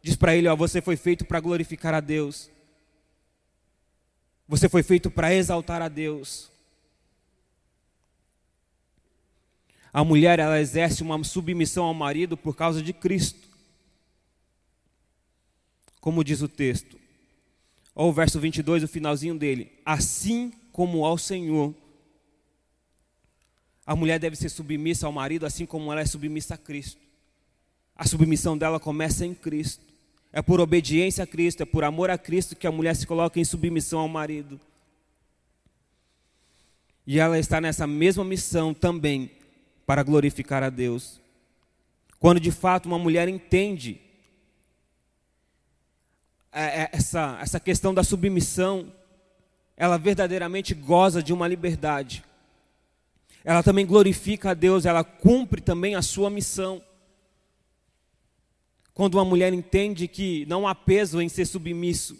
[0.02, 2.50] Diz para ele: ó, você foi feito para glorificar a Deus.
[4.48, 6.50] Você foi feito para exaltar a Deus.
[9.92, 13.48] A mulher ela exerce uma submissão ao marido por causa de Cristo.
[16.00, 16.98] Como diz o texto.
[17.98, 19.72] Olha o verso 22, o finalzinho dele.
[19.82, 21.74] Assim como ao Senhor.
[23.86, 27.00] A mulher deve ser submissa ao marido, assim como ela é submissa a Cristo.
[27.96, 29.82] A submissão dela começa em Cristo.
[30.30, 33.40] É por obediência a Cristo, é por amor a Cristo que a mulher se coloca
[33.40, 34.60] em submissão ao marido.
[37.06, 39.30] E ela está nessa mesma missão também
[39.86, 41.18] para glorificar a Deus.
[42.18, 44.00] Quando de fato uma mulher entende
[46.62, 48.92] essa, essa questão da submissão,
[49.76, 52.24] ela verdadeiramente goza de uma liberdade.
[53.44, 56.82] Ela também glorifica a Deus, ela cumpre também a sua missão.
[58.94, 62.18] Quando uma mulher entende que não há peso em ser submisso,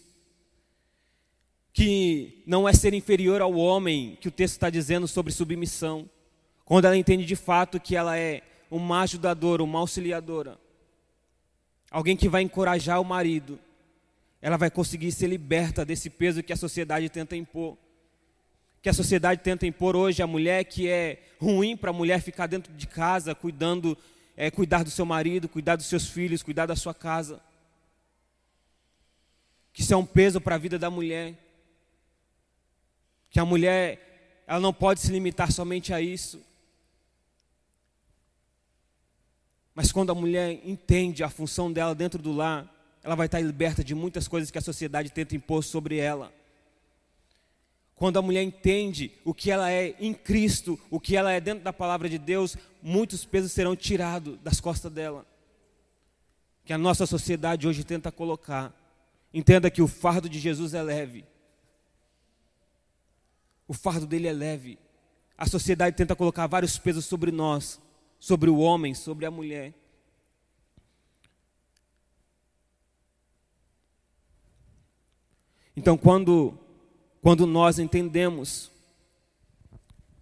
[1.73, 6.09] que não é ser inferior ao homem, que o texto está dizendo sobre submissão.
[6.65, 10.59] Quando ela entende de fato que ela é uma ajudadora, uma auxiliadora,
[11.91, 13.59] alguém que vai encorajar o marido,
[14.41, 17.77] ela vai conseguir ser liberta desse peso que a sociedade tenta impor.
[18.83, 22.47] Que a sociedade tenta impor hoje a mulher que é ruim para a mulher ficar
[22.47, 23.97] dentro de casa, cuidando,
[24.37, 27.41] é, cuidar do seu marido, cuidar dos seus filhos, cuidar da sua casa.
[29.73, 31.35] Que isso é um peso para a vida da mulher.
[33.31, 36.41] Que a mulher, ela não pode se limitar somente a isso.
[39.75, 42.76] Mas quando a mulher entende a função dela dentro do lar,
[43.07, 46.33] ela vai estar liberta de muitas coisas que a sociedade tenta impor sobre ela.
[47.95, 51.63] Quando a mulher entende o que ela é em Cristo, o que ela é dentro
[51.63, 55.25] da palavra de Deus, muitos pesos serão tirados das costas dela.
[56.65, 58.75] Que a nossa sociedade hoje tenta colocar.
[59.33, 61.25] Entenda que o fardo de Jesus é leve.
[63.69, 64.81] O fardo dele é leve.
[65.39, 67.81] A sociedade tenta colocar vários pesos sobre nós,
[68.19, 69.73] sobre o homem, sobre a mulher.
[75.77, 76.59] Então, quando,
[77.21, 78.71] quando nós entendemos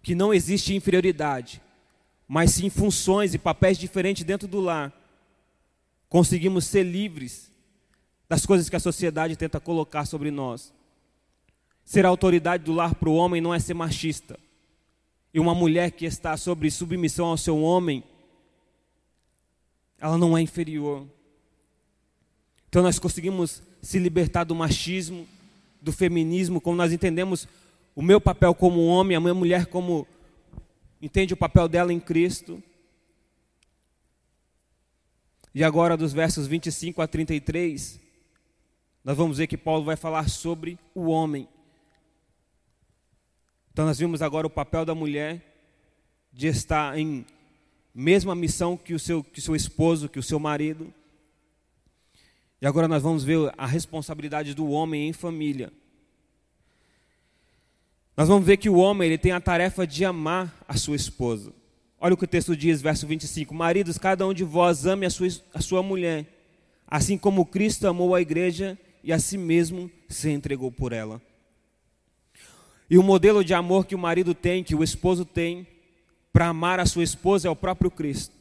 [0.03, 1.61] que não existe inferioridade,
[2.27, 4.93] mas sim funções e papéis diferentes dentro do lar,
[6.09, 7.51] conseguimos ser livres
[8.27, 10.73] das coisas que a sociedade tenta colocar sobre nós.
[11.83, 14.39] Ser a autoridade do lar para o homem não é ser machista.
[15.33, 18.03] E uma mulher que está sobre submissão ao seu homem,
[19.99, 21.07] ela não é inferior.
[22.67, 25.27] Então nós conseguimos se libertar do machismo,
[25.85, 27.47] do feminismo, como nós entendemos
[27.95, 30.07] o meu papel como homem, a minha mulher como
[30.99, 32.61] entende o papel dela em Cristo.
[35.53, 38.01] E agora, dos versos 25 a 33,
[39.03, 41.47] nós vamos ver que Paulo vai falar sobre o homem.
[43.71, 45.39] Então, nós vimos agora o papel da mulher
[46.33, 47.23] de estar em
[47.93, 50.91] mesma missão que o seu, que seu esposo, que o seu marido.
[52.61, 55.71] E agora nós vamos ver a responsabilidade do homem em família.
[58.15, 61.51] Nós vamos ver que o homem ele tem a tarefa de amar a sua esposa.
[61.99, 65.09] Olha o que o texto diz, verso 25: Maridos, cada um de vós ame a
[65.09, 66.25] sua, a sua mulher,
[66.87, 71.21] assim como Cristo amou a igreja e a si mesmo se entregou por ela.
[72.89, 75.67] E o modelo de amor que o marido tem, que o esposo tem,
[76.31, 78.33] para amar a sua esposa é o próprio Cristo.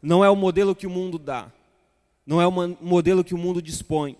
[0.00, 1.50] Não é o modelo que o mundo dá.
[2.26, 4.16] Não é o modelo que o mundo dispõe.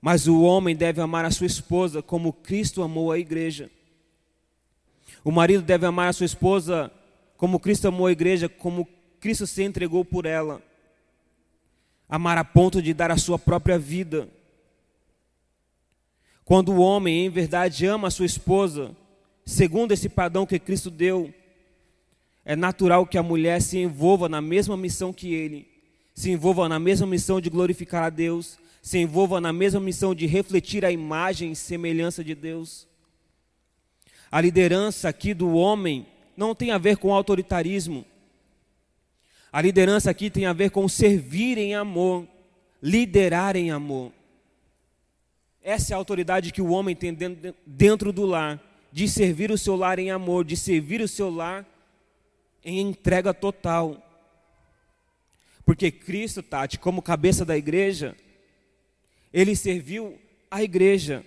[0.00, 3.70] Mas o homem deve amar a sua esposa como Cristo amou a igreja.
[5.24, 6.90] O marido deve amar a sua esposa
[7.36, 8.88] como Cristo amou a igreja, como
[9.20, 10.62] Cristo se entregou por ela.
[12.08, 14.28] Amar a ponto de dar a sua própria vida.
[16.44, 18.96] Quando o homem, em verdade, ama a sua esposa,
[19.44, 21.34] segundo esse padrão que Cristo deu,
[22.44, 25.77] é natural que a mulher se envolva na mesma missão que ele
[26.18, 30.26] se envolva na mesma missão de glorificar a Deus, se envolva na mesma missão de
[30.26, 32.88] refletir a imagem e semelhança de Deus.
[34.28, 38.04] A liderança aqui do homem não tem a ver com autoritarismo.
[39.52, 42.26] A liderança aqui tem a ver com servir em amor,
[42.82, 44.10] liderar em amor.
[45.62, 47.16] Essa é a autoridade que o homem tem
[47.64, 48.60] dentro do lar
[48.90, 51.64] de servir o seu lar em amor, de servir o seu lar
[52.64, 54.07] em entrega total.
[55.68, 58.16] Porque Cristo, Tati, como cabeça da igreja,
[59.30, 60.18] ele serviu
[60.50, 61.22] a igreja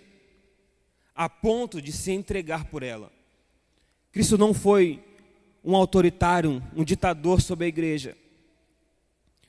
[1.13, 3.11] a ponto de se entregar por ela.
[4.11, 4.99] Cristo não foi
[5.63, 8.17] um autoritário, um ditador sobre a igreja.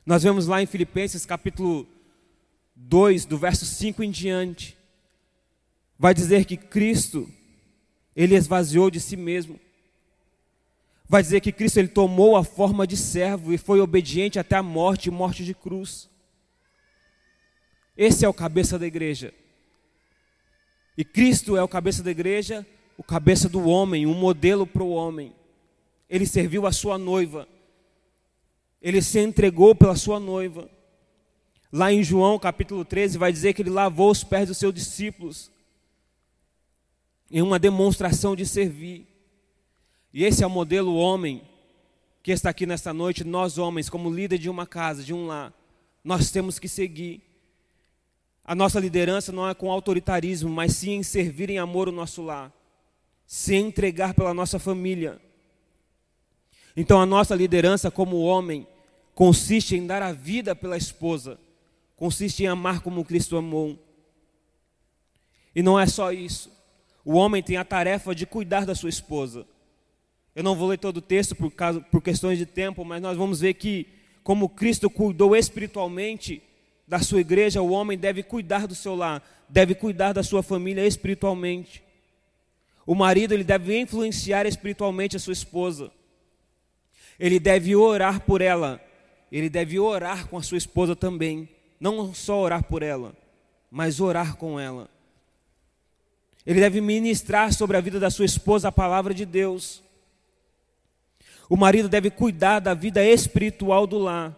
[0.04, 1.88] Nós vemos lá em Filipenses capítulo
[2.76, 4.76] 2, do verso 5 em diante,
[5.98, 7.26] vai dizer que Cristo,
[8.14, 9.58] ele esvaziou de si mesmo.
[11.12, 14.62] Vai dizer que Cristo ele tomou a forma de servo e foi obediente até a
[14.62, 16.08] morte, morte de cruz.
[17.94, 19.34] Esse é o cabeça da igreja.
[20.96, 24.88] E Cristo é o cabeça da igreja, o cabeça do homem, um modelo para o
[24.88, 25.34] homem.
[26.08, 27.46] Ele serviu a sua noiva.
[28.80, 30.66] Ele se entregou pela sua noiva.
[31.70, 35.52] Lá em João capítulo 13 vai dizer que ele lavou os pés dos seus discípulos.
[37.30, 39.11] Em uma demonstração de servir.
[40.12, 41.42] E esse é o modelo homem
[42.22, 45.52] que está aqui nesta noite, nós homens, como líder de uma casa, de um lar,
[46.04, 47.20] nós temos que seguir.
[48.44, 52.22] A nossa liderança não é com autoritarismo, mas sim em servir em amor o nosso
[52.22, 52.52] lar,
[53.26, 55.20] se entregar pela nossa família.
[56.76, 58.66] Então a nossa liderança como homem
[59.14, 61.38] consiste em dar a vida pela esposa,
[61.96, 63.78] consiste em amar como Cristo amou.
[65.54, 66.50] E não é só isso.
[67.04, 69.46] O homem tem a tarefa de cuidar da sua esposa.
[70.34, 73.16] Eu não vou ler todo o texto por, causa, por questões de tempo, mas nós
[73.16, 73.86] vamos ver que,
[74.22, 76.42] como Cristo cuidou espiritualmente
[76.86, 80.86] da sua igreja, o homem deve cuidar do seu lar, deve cuidar da sua família
[80.86, 81.82] espiritualmente.
[82.86, 85.90] O marido ele deve influenciar espiritualmente a sua esposa.
[87.18, 88.80] Ele deve orar por ela,
[89.30, 91.48] ele deve orar com a sua esposa também.
[91.78, 93.14] Não só orar por ela,
[93.70, 94.88] mas orar com ela.
[96.44, 99.82] Ele deve ministrar sobre a vida da sua esposa a palavra de Deus.
[101.52, 104.34] O marido deve cuidar da vida espiritual do lar.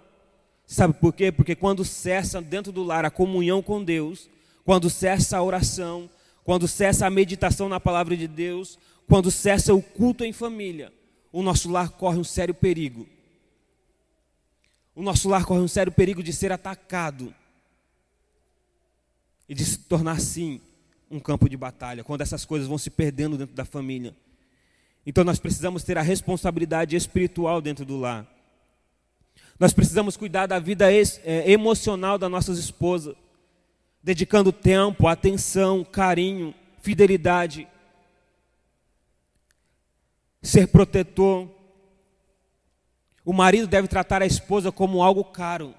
[0.66, 1.30] Sabe por quê?
[1.30, 4.28] Porque quando cessa dentro do lar a comunhão com Deus,
[4.64, 6.10] quando cessa a oração,
[6.42, 10.92] quando cessa a meditação na palavra de Deus, quando cessa o culto em família,
[11.30, 13.06] o nosso lar corre um sério perigo.
[14.92, 17.32] O nosso lar corre um sério perigo de ser atacado
[19.48, 20.60] e de se tornar, sim,
[21.08, 24.16] um campo de batalha, quando essas coisas vão se perdendo dentro da família.
[25.07, 28.26] Então nós precisamos ter a responsabilidade espiritual dentro do lar.
[29.59, 33.14] Nós precisamos cuidar da vida é, emocional das nossas esposas,
[34.02, 37.68] dedicando tempo, atenção, carinho, fidelidade,
[40.42, 41.48] ser protetor.
[43.24, 45.74] O marido deve tratar a esposa como algo caro.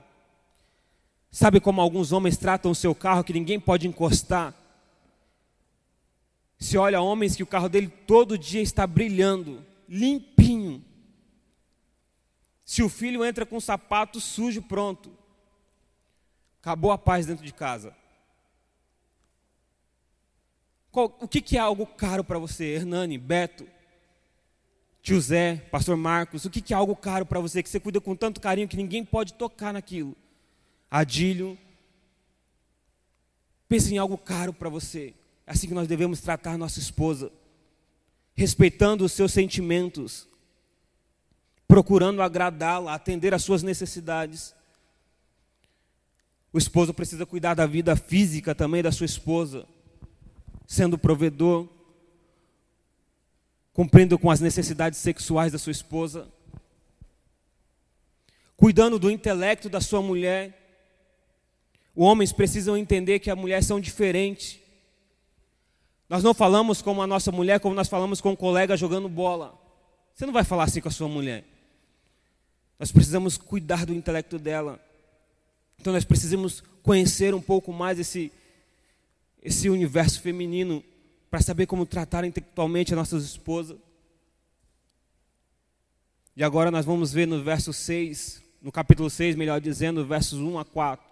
[1.30, 4.54] Sabe como alguns homens tratam o seu carro que ninguém pode encostar?
[6.66, 10.84] Se olha homens que o carro dele todo dia está brilhando, limpinho.
[12.66, 15.16] Se o filho entra com um sapato sujo, pronto.
[16.60, 17.96] Acabou a paz dentro de casa.
[20.92, 23.68] Qual, o que, que é algo caro para você, Hernani, Beto,
[25.04, 26.46] tio Zé, pastor Marcos?
[26.46, 28.76] O que, que é algo caro para você, que você cuida com tanto carinho que
[28.76, 30.18] ninguém pode tocar naquilo?
[30.90, 31.60] Adílio.
[33.70, 35.14] Pense em algo caro para você.
[35.48, 37.32] É assim que nós devemos tratar nossa esposa,
[38.34, 40.28] respeitando os seus sentimentos,
[41.68, 44.56] procurando agradá-la, atender às suas necessidades.
[46.52, 49.68] O esposo precisa cuidar da vida física também da sua esposa,
[50.66, 51.68] sendo provedor,
[53.72, 56.28] cumprindo com as necessidades sexuais da sua esposa,
[58.56, 60.62] cuidando do intelecto da sua mulher.
[61.96, 64.65] Os homens precisam entender que as mulheres são diferentes.
[66.10, 69.60] Nós não falamos com a nossa mulher como nós falamos com um colega jogando bola.
[70.14, 71.44] Você não vai falar assim com a sua mulher.
[72.80, 74.80] Nós precisamos cuidar do intelecto dela.
[75.80, 78.32] Então nós precisamos conhecer um pouco mais esse,
[79.42, 80.84] esse universo feminino
[81.30, 83.78] para saber como tratar intelectualmente as nossas esposas.
[86.36, 90.60] E agora nós vamos ver no verso 6, no capítulo 6, melhor dizendo, versos 1
[90.60, 91.06] a 4,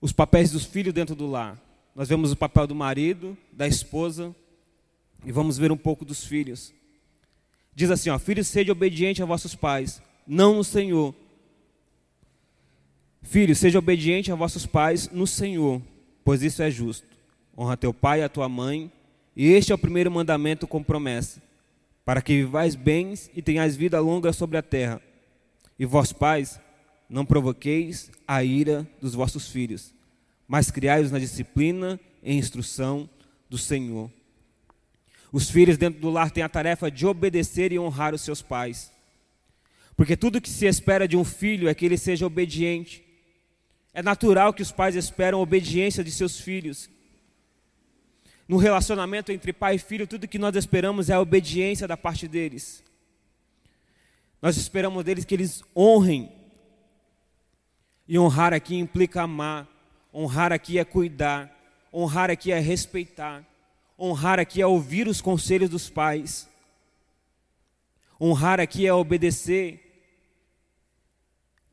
[0.00, 1.60] os papéis dos filhos dentro do lar.
[1.96, 4.36] Nós vemos o papel do marido, da esposa,
[5.24, 6.74] e vamos ver um pouco dos filhos.
[7.74, 11.14] Diz assim, ó, filhos, sede obediente a vossos pais, não no Senhor.
[13.22, 15.80] Filhos, seja obediente a vossos pais no Senhor,
[16.22, 17.06] pois isso é justo.
[17.56, 18.92] Honra teu pai e a tua mãe,
[19.34, 21.42] e este é o primeiro mandamento com promessa,
[22.04, 25.00] para que vivais bens e tenhais vida longa sobre a terra.
[25.78, 26.60] E vós, pais,
[27.08, 29.95] não provoqueis a ira dos vossos filhos,
[30.46, 33.08] mas criai-os na disciplina e instrução
[33.48, 34.10] do Senhor.
[35.32, 38.92] Os filhos dentro do lar têm a tarefa de obedecer e honrar os seus pais.
[39.96, 43.04] Porque tudo que se espera de um filho é que ele seja obediente.
[43.92, 46.88] É natural que os pais esperam a obediência de seus filhos.
[48.46, 52.28] No relacionamento entre pai e filho, tudo que nós esperamos é a obediência da parte
[52.28, 52.84] deles.
[54.40, 56.30] Nós esperamos deles que eles honrem.
[58.06, 59.66] E honrar aqui implica amar.
[60.18, 61.54] Honrar aqui é cuidar.
[61.92, 63.44] Honrar aqui é respeitar.
[63.98, 66.48] Honrar aqui é ouvir os conselhos dos pais.
[68.18, 69.82] Honrar aqui é obedecer.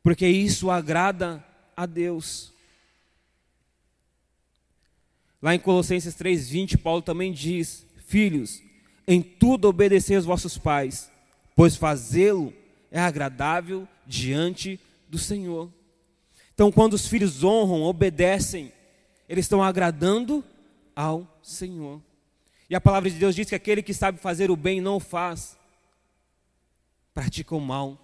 [0.02, 1.42] Porque isso agrada
[1.74, 2.52] a Deus.
[5.40, 8.60] Lá em Colossenses 3:20, Paulo também diz: Filhos,
[9.08, 11.10] em tudo obedecei aos vossos pais,
[11.56, 12.52] pois fazê-lo
[12.90, 14.78] é agradável diante
[15.08, 15.72] do Senhor.
[16.54, 18.72] Então, quando os filhos honram, obedecem,
[19.28, 20.44] eles estão agradando
[20.94, 22.00] ao Senhor.
[22.70, 25.00] E a palavra de Deus diz que aquele que sabe fazer o bem não o
[25.00, 25.58] faz,
[27.12, 27.98] pratica o mal.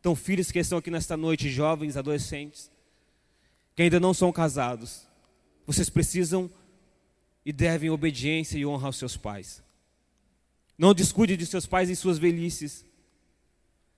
[0.00, 2.70] Então, filhos que estão aqui nesta noite, jovens, adolescentes,
[3.74, 5.06] que ainda não são casados,
[5.66, 6.50] vocês precisam
[7.44, 9.62] e devem obediência e honra aos seus pais.
[10.78, 12.84] Não descuide de seus pais em suas velhices,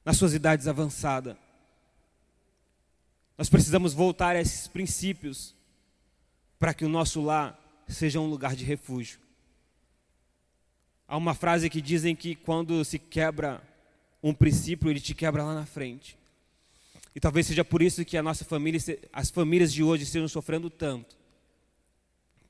[0.05, 1.37] nas suas idades avançadas.
[3.37, 5.55] Nós precisamos voltar a esses princípios
[6.59, 9.19] para que o nosso lar seja um lugar de refúgio.
[11.07, 13.63] Há uma frase que dizem que quando se quebra
[14.23, 16.19] um princípio, ele te quebra lá na frente.
[17.15, 18.81] E talvez seja por isso que a nossa família,
[19.13, 21.17] as famílias de hoje estejam sofrendo tanto.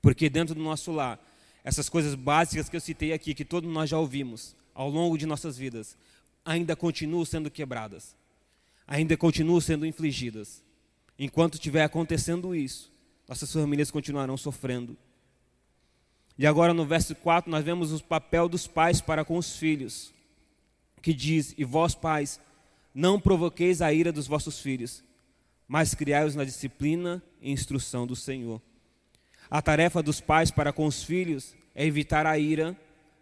[0.01, 1.21] Porque dentro do nosso lar,
[1.63, 5.27] essas coisas básicas que eu citei aqui, que todos nós já ouvimos ao longo de
[5.27, 5.97] nossas vidas,
[6.45, 8.15] ainda continuam sendo quebradas,
[8.87, 10.63] ainda continuam sendo infligidas.
[11.19, 12.93] Enquanto estiver acontecendo isso,
[13.29, 14.97] nossas famílias continuarão sofrendo.
[16.39, 20.13] E agora no verso 4 nós vemos o papel dos pais para com os filhos,
[21.01, 22.41] que diz: E vós, pais,
[22.95, 25.03] não provoqueis a ira dos vossos filhos,
[25.67, 28.61] mas criai-os na disciplina e instrução do Senhor.
[29.51, 32.77] A tarefa dos pais para com os filhos é evitar a ira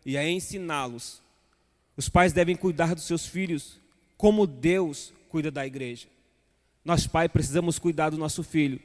[0.04, 1.22] e é ensiná-los.
[1.96, 3.78] Os pais devem cuidar dos seus filhos
[4.16, 6.08] como Deus cuida da igreja.
[6.84, 8.80] Nós, pais, precisamos cuidar do nosso filho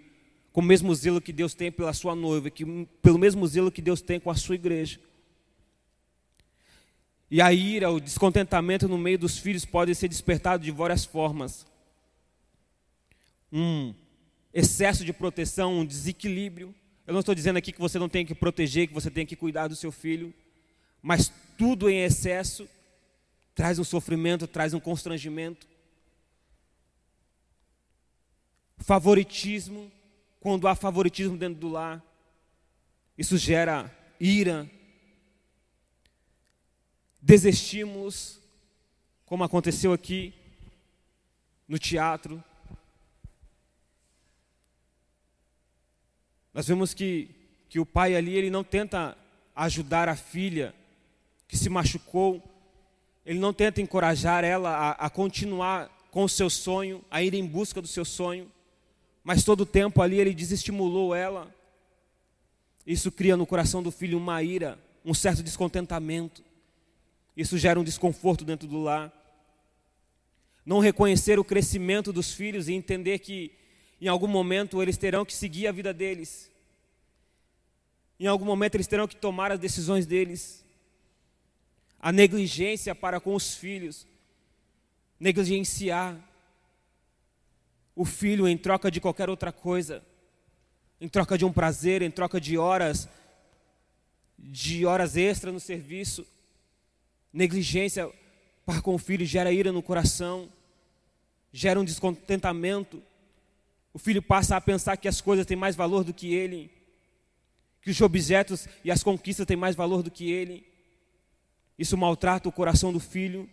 [0.52, 2.66] com o mesmo zelo que Deus tem pela sua noiva, que,
[3.02, 5.00] pelo mesmo zelo que Deus tem com a sua igreja.
[7.32, 11.68] E a ira, o descontentamento no meio dos filhos pode ser despertado de várias formas.
[13.54, 13.94] Um
[14.54, 16.74] excesso de proteção, um desequilíbrio.
[17.06, 19.36] Eu não estou dizendo aqui que você não tem que proteger, que você tem que
[19.36, 20.34] cuidar do seu filho,
[21.02, 22.68] mas tudo em excesso
[23.54, 25.69] traz um sofrimento, traz um constrangimento.
[28.80, 29.92] Favoritismo,
[30.40, 32.04] quando há favoritismo dentro do lar,
[33.18, 34.70] isso gera ira,
[37.22, 38.40] desestímulos,
[39.26, 40.34] como aconteceu aqui
[41.68, 42.44] no teatro.
[46.54, 47.30] Nós vemos que,
[47.70, 49.18] que o pai ali, ele não tenta
[49.56, 50.74] ajudar a filha
[51.48, 52.44] que se machucou,
[53.26, 57.46] ele não tenta encorajar ela a, a continuar com o seu sonho, a ir em
[57.46, 58.52] busca do seu sonho,
[59.24, 61.54] mas todo o tempo ali ele desestimulou ela.
[62.86, 66.44] Isso cria no coração do filho uma ira, um certo descontentamento.
[67.36, 69.14] Isso gera um desconforto dentro do lar.
[70.66, 73.52] Não reconhecer o crescimento dos filhos e entender que
[74.02, 76.50] em algum momento eles terão que seguir a vida deles.
[78.20, 80.64] Em algum momento eles terão que tomar as decisões deles.
[82.00, 84.06] A negligência para com os filhos.
[85.20, 86.18] Negligenciar
[88.00, 90.02] o filho em troca de qualquer outra coisa.
[91.02, 93.10] Em troca de um prazer, em troca de horas
[94.38, 96.26] de horas extras no serviço.
[97.34, 98.10] Negligência
[98.66, 100.50] para com o filho gera ira no coração,
[101.52, 103.04] gera um descontentamento.
[103.94, 106.72] O filho passa a pensar que as coisas têm mais valor do que ele,
[107.82, 110.66] que os objetos e as conquistas têm mais valor do que ele.
[111.78, 113.50] Isso maltrata o coração do filho.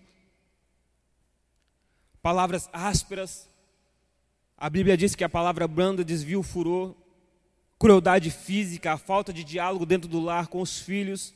[2.23, 3.56] Palavras ásperas.
[4.57, 6.95] A Bíblia diz que a palavra branda desvia o furor.
[7.79, 11.35] Crueldade física, a falta de diálogo dentro do lar com os filhos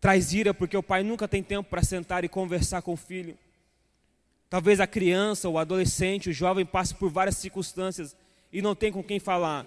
[0.00, 3.36] traz ira porque o pai nunca tem tempo para sentar e conversar com o filho.
[4.48, 8.16] Talvez a criança, o adolescente, o jovem passe por várias circunstâncias
[8.52, 9.66] e não tem com quem falar.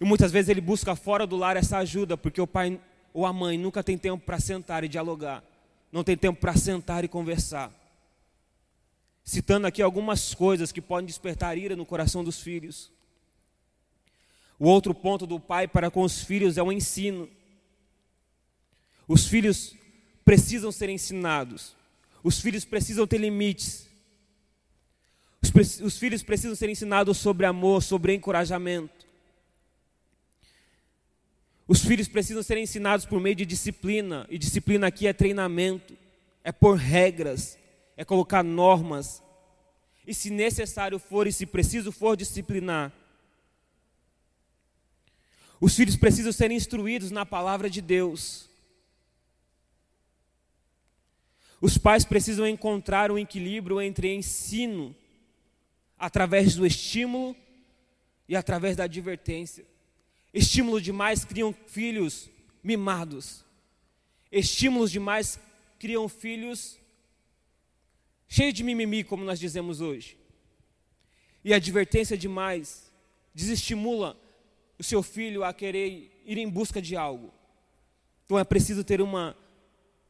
[0.00, 2.78] E muitas vezes ele busca fora do lar essa ajuda, porque o pai
[3.14, 5.42] ou a mãe nunca tem tempo para sentar e dialogar,
[5.90, 7.72] não tem tempo para sentar e conversar.
[9.28, 12.92] Citando aqui algumas coisas que podem despertar ira no coração dos filhos.
[14.56, 17.28] O outro ponto do pai para com os filhos é o ensino.
[19.08, 19.74] Os filhos
[20.24, 21.74] precisam ser ensinados.
[22.22, 23.88] Os filhos precisam ter limites.
[25.42, 29.06] Os, os filhos precisam ser ensinados sobre amor, sobre encorajamento.
[31.66, 35.98] Os filhos precisam ser ensinados por meio de disciplina, e disciplina aqui é treinamento,
[36.44, 37.58] é pôr regras,
[37.96, 39.22] é colocar normas.
[40.06, 42.92] E se necessário for e se preciso for disciplinar.
[45.60, 48.48] Os filhos precisam ser instruídos na palavra de Deus.
[51.60, 54.94] Os pais precisam encontrar um equilíbrio entre ensino,
[55.98, 57.34] através do estímulo
[58.28, 59.64] e através da advertência.
[60.34, 62.28] Estímulo demais criam filhos
[62.62, 63.42] mimados.
[64.30, 65.40] Estímulos demais
[65.78, 66.78] criam filhos
[68.28, 70.18] cheios de mimimi, como nós dizemos hoje.
[71.44, 72.90] E advertência demais
[73.34, 74.16] desestimula
[74.78, 77.32] o seu filho a querer ir em busca de algo.
[78.24, 79.36] Então é preciso ter uma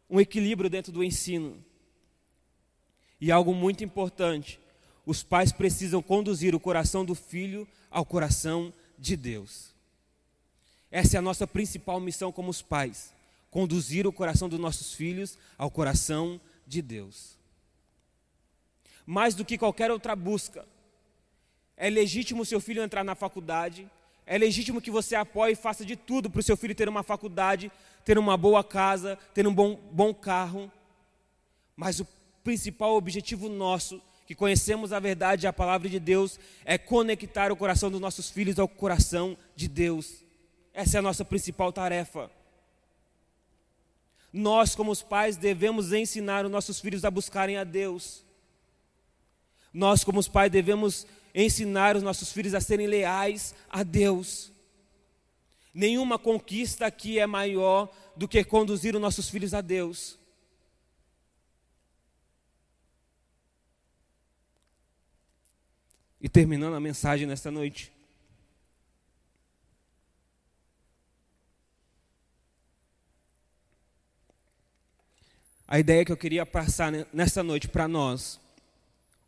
[0.09, 1.63] um equilíbrio dentro do ensino.
[3.21, 4.61] E algo muito importante:
[5.05, 9.75] os pais precisam conduzir o coração do filho ao coração de Deus.
[10.91, 13.13] Essa é a nossa principal missão como os pais:
[13.51, 17.36] conduzir o coração dos nossos filhos ao coração de Deus.
[19.07, 20.67] Mais do que qualquer outra busca,
[21.77, 23.89] é legítimo seu filho entrar na faculdade,
[24.27, 27.05] é legítimo que você apoie e faça de tudo para o seu filho ter uma
[27.05, 27.71] faculdade,
[28.05, 30.71] ter uma boa casa, ter um bom, bom carro.
[31.77, 32.07] Mas o
[32.43, 37.57] principal objetivo nosso, que conhecemos a verdade e a palavra de Deus, é conectar o
[37.57, 40.25] coração dos nossos filhos ao coração de Deus.
[40.75, 42.29] Essa é a nossa principal tarefa.
[44.33, 48.26] Nós, como os pais, devemos ensinar os nossos filhos a buscarem a Deus.
[49.77, 54.51] Nós, como os pais, devemos ensinar os nossos filhos a serem leais a Deus.
[55.75, 60.19] Nenhuma conquista aqui é maior do que conduzir os nossos filhos a Deus.
[66.23, 67.93] E terminando a mensagem nesta noite.
[75.69, 78.41] A ideia que eu queria passar nesta noite para nós,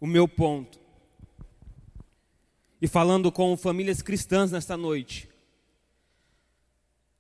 [0.01, 0.79] o meu ponto,
[2.81, 5.29] e falando com famílias cristãs nesta noite,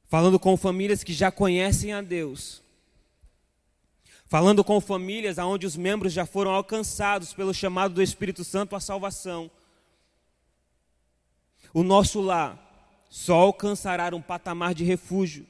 [0.04, 2.62] falando com famílias que já conhecem a Deus,
[4.26, 8.80] falando com famílias onde os membros já foram alcançados pelo chamado do Espírito Santo à
[8.80, 9.50] salvação.
[11.72, 12.64] O nosso lar
[13.10, 15.46] só alcançará um patamar de refúgio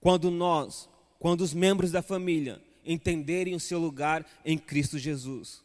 [0.00, 0.88] quando nós,
[1.18, 5.62] quando os membros da família entenderem o seu lugar em Cristo Jesus.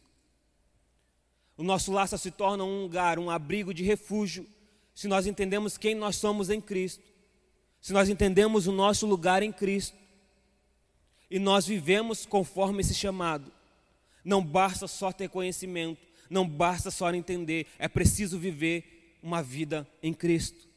[1.58, 4.48] O nosso lar só se torna um lugar, um abrigo de refúgio,
[4.94, 7.04] se nós entendemos quem nós somos em Cristo,
[7.82, 9.98] se nós entendemos o nosso lugar em Cristo,
[11.30, 13.52] e nós vivemos conforme esse chamado.
[14.24, 16.00] Não basta só ter conhecimento,
[16.30, 20.68] não basta só entender, é preciso viver uma vida em Cristo.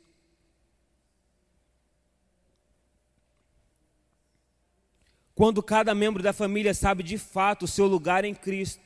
[5.35, 8.83] Quando cada membro da família sabe de fato o seu lugar em Cristo,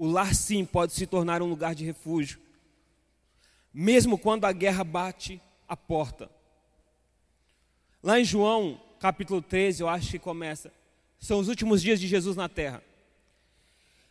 [0.00, 2.40] o lar sim pode se tornar um lugar de refúgio,
[3.70, 5.38] mesmo quando a guerra bate
[5.68, 6.30] a porta.
[8.02, 10.72] Lá em João, capítulo 13, eu acho que começa,
[11.18, 12.82] são os últimos dias de Jesus na terra.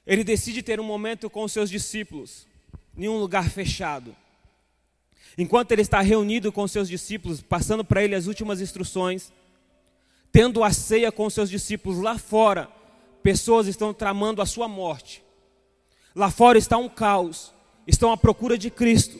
[0.05, 2.45] Ele decide ter um momento com os seus discípulos,
[2.95, 4.15] em um lugar fechado.
[5.39, 9.33] Enquanto ele está reunido com seus discípulos, passando para ele as últimas instruções,
[10.31, 12.69] tendo a ceia com seus discípulos lá fora,
[13.23, 15.27] pessoas estão tramando a sua morte.
[16.15, 17.53] Lá fora está um caos,
[17.87, 19.19] estão à procura de Cristo.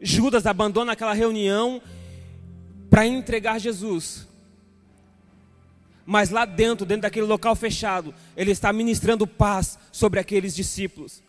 [0.00, 1.80] Judas abandona aquela reunião
[2.90, 4.26] para entregar Jesus.
[6.04, 11.22] Mas lá dentro, dentro daquele local fechado, ele está ministrando paz sobre aqueles discípulos.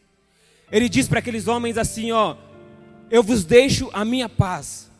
[0.71, 2.35] Ele diz para aqueles homens assim: Ó,
[3.09, 4.91] eu vos deixo a minha paz,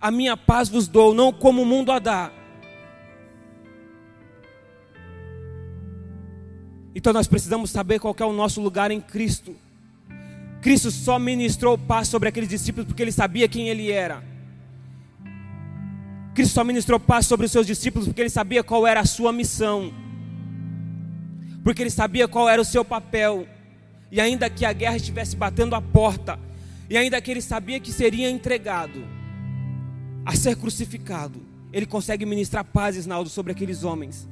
[0.00, 2.32] a minha paz vos dou, não como o mundo a dá.
[6.98, 9.54] Então nós precisamos saber qual é o nosso lugar em Cristo.
[10.60, 14.20] Cristo só ministrou paz sobre aqueles discípulos porque ele sabia quem ele era.
[16.34, 19.32] Cristo só ministrou paz sobre os seus discípulos porque ele sabia qual era a sua
[19.32, 19.94] missão.
[21.62, 23.46] Porque ele sabia qual era o seu papel.
[24.10, 26.36] E ainda que a guerra estivesse batendo a porta,
[26.90, 29.04] e ainda que ele sabia que seria entregado
[30.26, 31.40] a ser crucificado,
[31.72, 34.26] ele consegue ministrar paz, Isnaldo, sobre aqueles homens.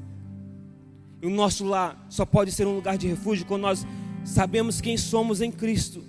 [1.27, 3.85] O nosso lar só pode ser um lugar de refúgio quando nós
[4.25, 6.05] sabemos quem somos em Cristo.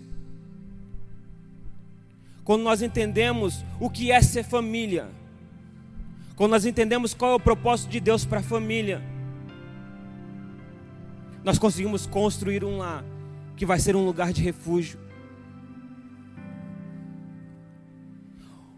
[2.43, 5.09] Quando nós entendemos o que é ser família.
[6.35, 9.01] quando nós entendemos qual é o propósito de Deus para a família,
[11.43, 13.03] nós conseguimos construir um lar
[13.55, 14.99] que vai ser um lugar de refúgio.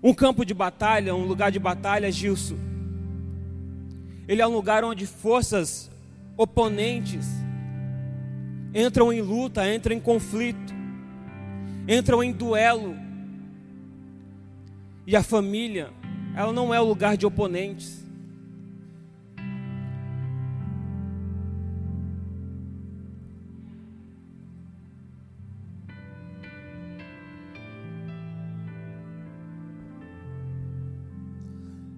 [0.02, 2.56] Um campo de batalha, um lugar de batalha, Gilson.
[4.26, 5.90] Ele é um lugar onde forças
[6.40, 7.28] oponentes
[8.74, 10.74] entram em luta, entram em conflito,
[11.86, 12.96] entram em duelo.
[15.06, 15.90] E a família,
[16.34, 18.06] ela não é o lugar de oponentes.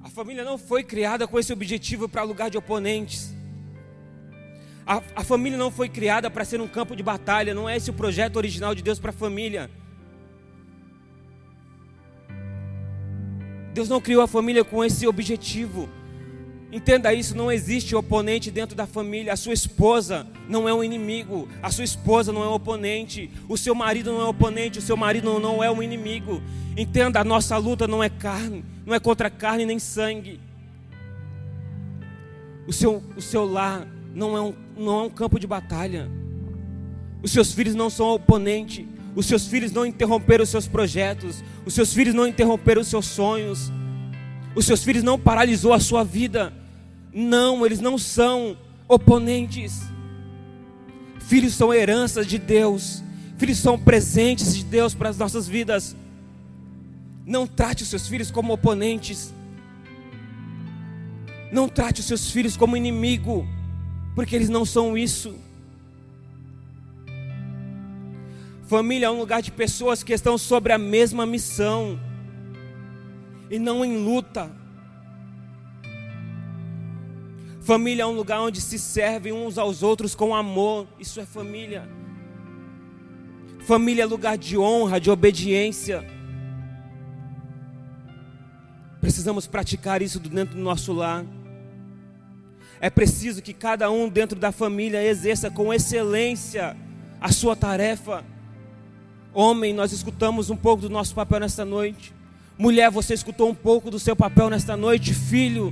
[0.03, 3.39] A família não foi criada com esse objetivo para lugar de oponentes.
[4.85, 7.89] A, a família não foi criada para ser um campo de batalha, não é esse
[7.89, 9.69] o projeto original de Deus para a família.
[13.73, 15.89] Deus não criou a família com esse objetivo.
[16.71, 19.33] Entenda isso, não existe oponente dentro da família.
[19.33, 23.57] A sua esposa não é um inimigo, a sua esposa não é um oponente, o
[23.57, 26.41] seu marido não é um oponente, o seu marido não é um inimigo.
[26.77, 30.39] Entenda, a nossa luta não é carne, não é contra carne nem sangue.
[32.65, 36.09] O seu, o seu lar não é, um, não é um campo de batalha.
[37.21, 38.87] Os seus filhos não são oponente.
[39.15, 41.43] Os seus filhos não interromperam os seus projetos.
[41.65, 43.71] Os seus filhos não interromperam os seus sonhos.
[44.55, 46.53] Os seus filhos não paralisou a sua vida.
[47.13, 48.57] Não, eles não são
[48.87, 49.81] oponentes.
[51.19, 53.03] Filhos são heranças de Deus.
[53.37, 55.95] Filhos são presentes de Deus para as nossas vidas.
[57.25, 59.33] Não trate os seus filhos como oponentes.
[61.51, 63.45] Não trate os seus filhos como inimigo,
[64.15, 65.35] porque eles não são isso.
[68.65, 71.99] Família é um lugar de pessoas que estão sobre a mesma missão
[73.49, 74.49] e não em luta.
[77.59, 80.87] Família é um lugar onde se servem uns aos outros com amor.
[80.97, 81.87] Isso é família.
[83.59, 86.03] Família é lugar de honra, de obediência.
[89.01, 91.25] Precisamos praticar isso dentro do nosso lar.
[92.81, 96.75] É preciso que cada um dentro da família exerça com excelência
[97.21, 98.25] a sua tarefa.
[99.31, 102.11] Homem, nós escutamos um pouco do nosso papel nesta noite.
[102.57, 105.13] Mulher, você escutou um pouco do seu papel nesta noite.
[105.13, 105.71] Filho,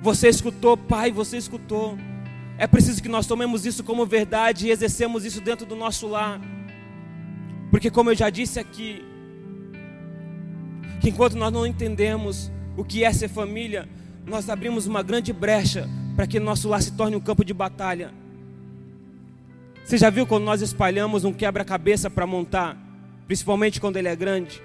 [0.00, 0.78] você escutou.
[0.78, 1.98] Pai, você escutou.
[2.56, 6.40] É preciso que nós tomemos isso como verdade e exercemos isso dentro do nosso lar.
[7.70, 9.04] Porque, como eu já disse aqui,
[11.02, 13.86] que enquanto nós não entendemos o que é ser família,
[14.28, 18.12] nós abrimos uma grande brecha para que nosso lar se torne um campo de batalha.
[19.84, 22.76] Você já viu quando nós espalhamos um quebra-cabeça para montar,
[23.26, 24.62] principalmente quando ele é grande?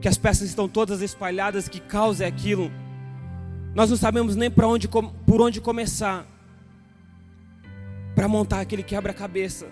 [0.00, 2.70] Que as peças estão todas espalhadas, que causa é aquilo.
[3.74, 6.26] Nós não sabemos nem para onde por onde começar
[8.14, 9.66] para montar aquele quebra-cabeça.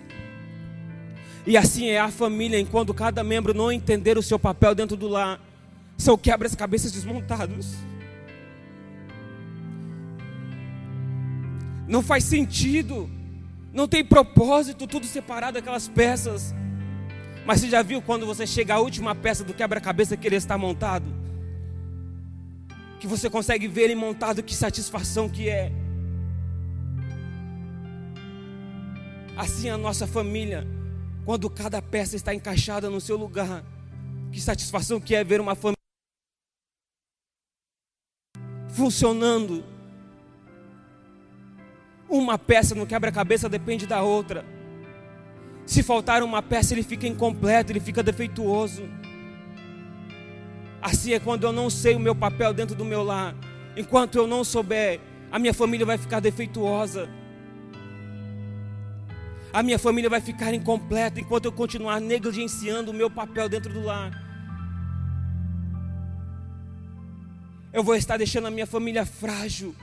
[1.45, 5.07] E assim é a família, enquanto cada membro não entender o seu papel dentro do
[5.07, 5.39] lar,
[5.97, 7.75] são quebra-cabeças desmontados.
[11.89, 13.09] Não faz sentido
[13.71, 16.53] não tem propósito, tudo separado aquelas peças.
[17.45, 20.57] Mas você já viu quando você chega à última peça do quebra-cabeça que ele está
[20.57, 21.05] montado?
[22.99, 25.71] Que você consegue ver ele montado, que satisfação que é.
[29.37, 30.67] Assim é a nossa família,
[31.23, 33.63] quando cada peça está encaixada no seu lugar.
[34.31, 35.77] Que satisfação que é ver uma família
[38.69, 39.63] funcionando
[42.09, 44.43] uma peça no quebra-cabeça depende da outra.
[45.65, 48.89] Se faltar uma peça, ele fica incompleto, ele fica defeituoso.
[50.81, 53.35] Assim é quando eu não sei o meu papel dentro do meu lar.
[53.77, 54.99] Enquanto eu não souber,
[55.31, 57.07] a minha família vai ficar defeituosa.
[59.53, 63.83] A minha família vai ficar incompleta enquanto eu continuar negligenciando o meu papel dentro do
[63.83, 64.11] lar.
[67.71, 69.75] Eu vou estar deixando a minha família frágil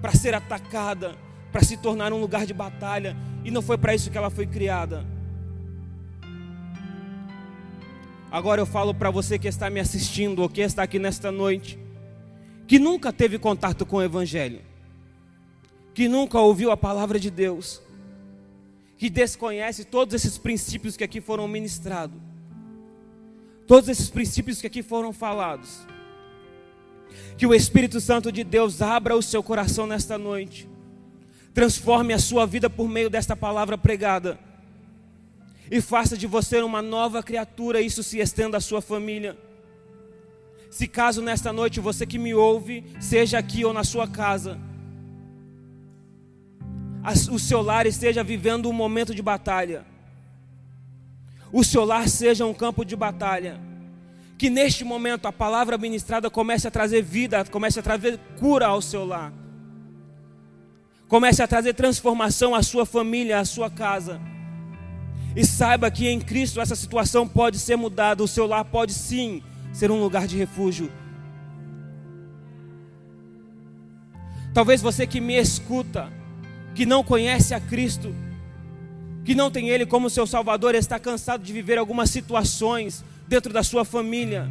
[0.00, 1.16] para ser atacada
[1.50, 4.46] para se tornar um lugar de batalha, e não foi para isso que ela foi
[4.46, 5.06] criada.
[8.30, 11.78] Agora eu falo para você que está me assistindo ou que está aqui nesta noite,
[12.66, 14.60] que nunca teve contato com o Evangelho,
[15.94, 17.80] que nunca ouviu a palavra de Deus,
[18.98, 22.20] que desconhece todos esses princípios que aqui foram ministrados,
[23.66, 25.86] todos esses princípios que aqui foram falados.
[27.38, 30.67] Que o Espírito Santo de Deus abra o seu coração nesta noite
[31.54, 34.38] transforme a sua vida por meio desta palavra pregada.
[35.70, 39.36] E faça de você uma nova criatura, isso se estenda à sua família.
[40.70, 44.58] Se caso nesta noite você que me ouve, seja aqui ou na sua casa,
[47.30, 49.84] o seu lar esteja vivendo um momento de batalha,
[51.52, 53.58] o seu lar seja um campo de batalha,
[54.36, 58.82] que neste momento a palavra ministrada comece a trazer vida, comece a trazer cura ao
[58.82, 59.32] seu lar,
[61.08, 64.20] comece a trazer transformação à sua família, à sua casa.
[65.34, 69.42] E saiba que em Cristo essa situação pode ser mudada, o seu lar pode sim
[69.72, 70.92] ser um lugar de refúgio.
[74.52, 76.12] Talvez você que me escuta,
[76.74, 78.14] que não conhece a Cristo,
[79.24, 83.62] que não tem Ele como seu Salvador, está cansado de viver algumas situações dentro da
[83.62, 84.48] sua família,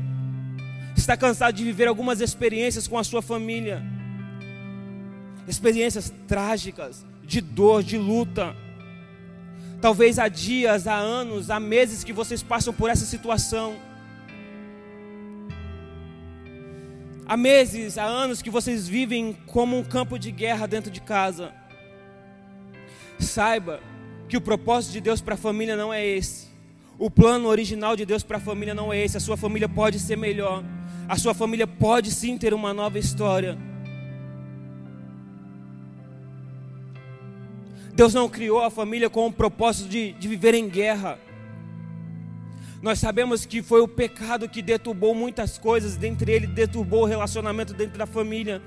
[0.95, 3.84] está cansado de viver algumas experiências com a sua família,
[5.48, 8.56] experiências trágicas, de dor, de luta.
[9.82, 13.76] Talvez há dias, há anos, há meses que vocês passam por essa situação.
[17.26, 21.54] Há meses, há anos que vocês vivem como um campo de guerra dentro de casa.
[23.20, 23.82] Saiba
[24.30, 26.48] que o propósito de Deus para a família não é esse.
[26.98, 29.18] O plano original de Deus para a família não é esse.
[29.18, 30.64] A sua família pode ser melhor.
[31.08, 33.58] A sua família pode sim ter uma nova história.
[37.98, 41.18] Deus não criou a família com o propósito de, de viver em guerra.
[42.80, 47.74] Nós sabemos que foi o pecado que deturbou muitas coisas, dentre ele deturbou o relacionamento
[47.74, 48.62] dentro da família.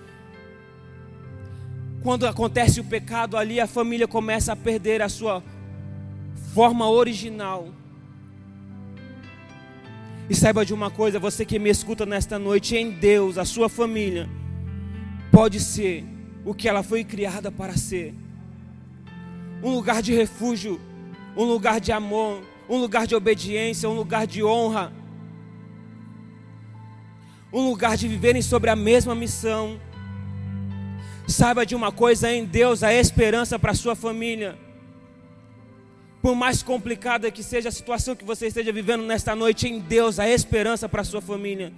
[2.03, 5.45] Quando acontece o pecado ali, a família começa a perder a sua
[6.53, 7.68] forma original.
[10.28, 13.68] E saiba de uma coisa, você que me escuta nesta noite, em Deus, a sua
[13.68, 14.28] família
[15.31, 16.05] pode ser
[16.45, 18.12] o que ela foi criada para ser.
[19.62, 20.80] Um lugar de refúgio,
[21.36, 24.92] um lugar de amor, um lugar de obediência, um lugar de honra,
[27.52, 29.80] um lugar de viverem sobre a mesma missão.
[31.26, 34.58] Saiba de uma coisa em Deus, a esperança para a sua família.
[36.22, 40.18] Por mais complicada que seja a situação que você esteja vivendo nesta noite, em Deus,
[40.18, 41.72] a esperança para a sua família.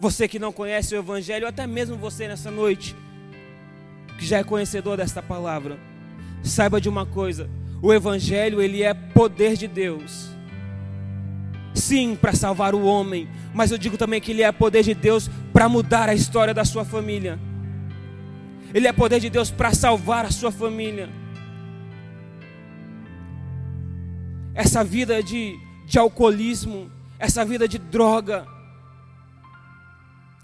[0.00, 2.94] Você que não conhece o Evangelho, até mesmo você nessa noite,
[4.18, 5.78] que já é conhecedor desta palavra,
[6.42, 7.48] saiba de uma coisa:
[7.80, 10.28] o evangelho, ele é poder de Deus.
[11.72, 15.30] Sim, para salvar o homem, mas eu digo também que ele é poder de Deus
[15.52, 17.38] para mudar a história da sua família.
[18.74, 21.08] Ele é poder de Deus para salvar a sua família.
[24.54, 25.56] Essa vida de,
[25.86, 28.46] de alcoolismo, essa vida de droga,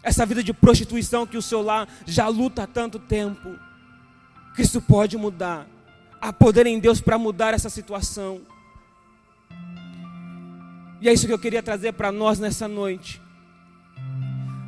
[0.05, 3.59] essa vida de prostituição que o seu lar já luta há tanto tempo,
[4.55, 5.66] Cristo pode mudar
[6.20, 8.40] há poder em Deus para mudar essa situação.
[11.00, 13.20] E é isso que eu queria trazer para nós nessa noite.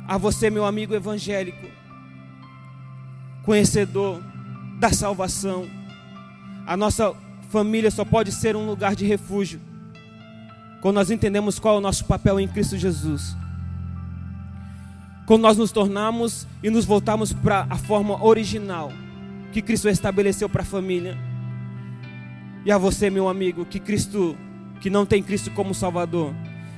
[0.07, 1.67] A você, meu amigo evangélico,
[3.43, 4.21] conhecedor
[4.79, 5.67] da salvação.
[6.67, 7.15] A nossa
[7.49, 9.59] família só pode ser um lugar de refúgio
[10.79, 13.35] quando nós entendemos qual é o nosso papel em Cristo Jesus.
[15.27, 18.93] Quando nós nos tornamos e nos voltamos para a forma original
[19.51, 21.17] que Cristo estabeleceu para a família.
[22.63, 24.37] E a você, meu amigo, que Cristo,
[24.79, 26.33] que não tem Cristo como Salvador,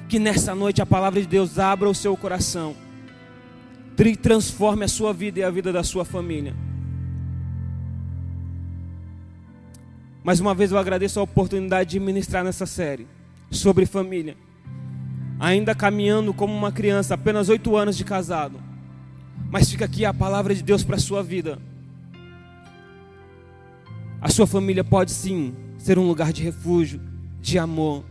[0.08, 2.76] que nessa noite a palavra de Deus abra o seu coração,
[4.20, 6.56] transforme a sua vida e a vida da sua família.
[10.24, 13.06] Mais uma vez eu agradeço a oportunidade de ministrar nessa série
[13.52, 14.36] sobre família.
[15.40, 18.60] Ainda caminhando como uma criança, apenas oito anos de casado.
[19.50, 21.58] Mas fica aqui a palavra de Deus para a sua vida.
[24.22, 27.00] A sua família pode sim ser um lugar de refúgio,
[27.42, 28.04] de amor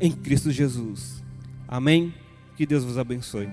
[0.00, 1.22] em Cristo Jesus.
[1.68, 2.12] Amém?
[2.56, 3.48] Que Deus vos abençoe.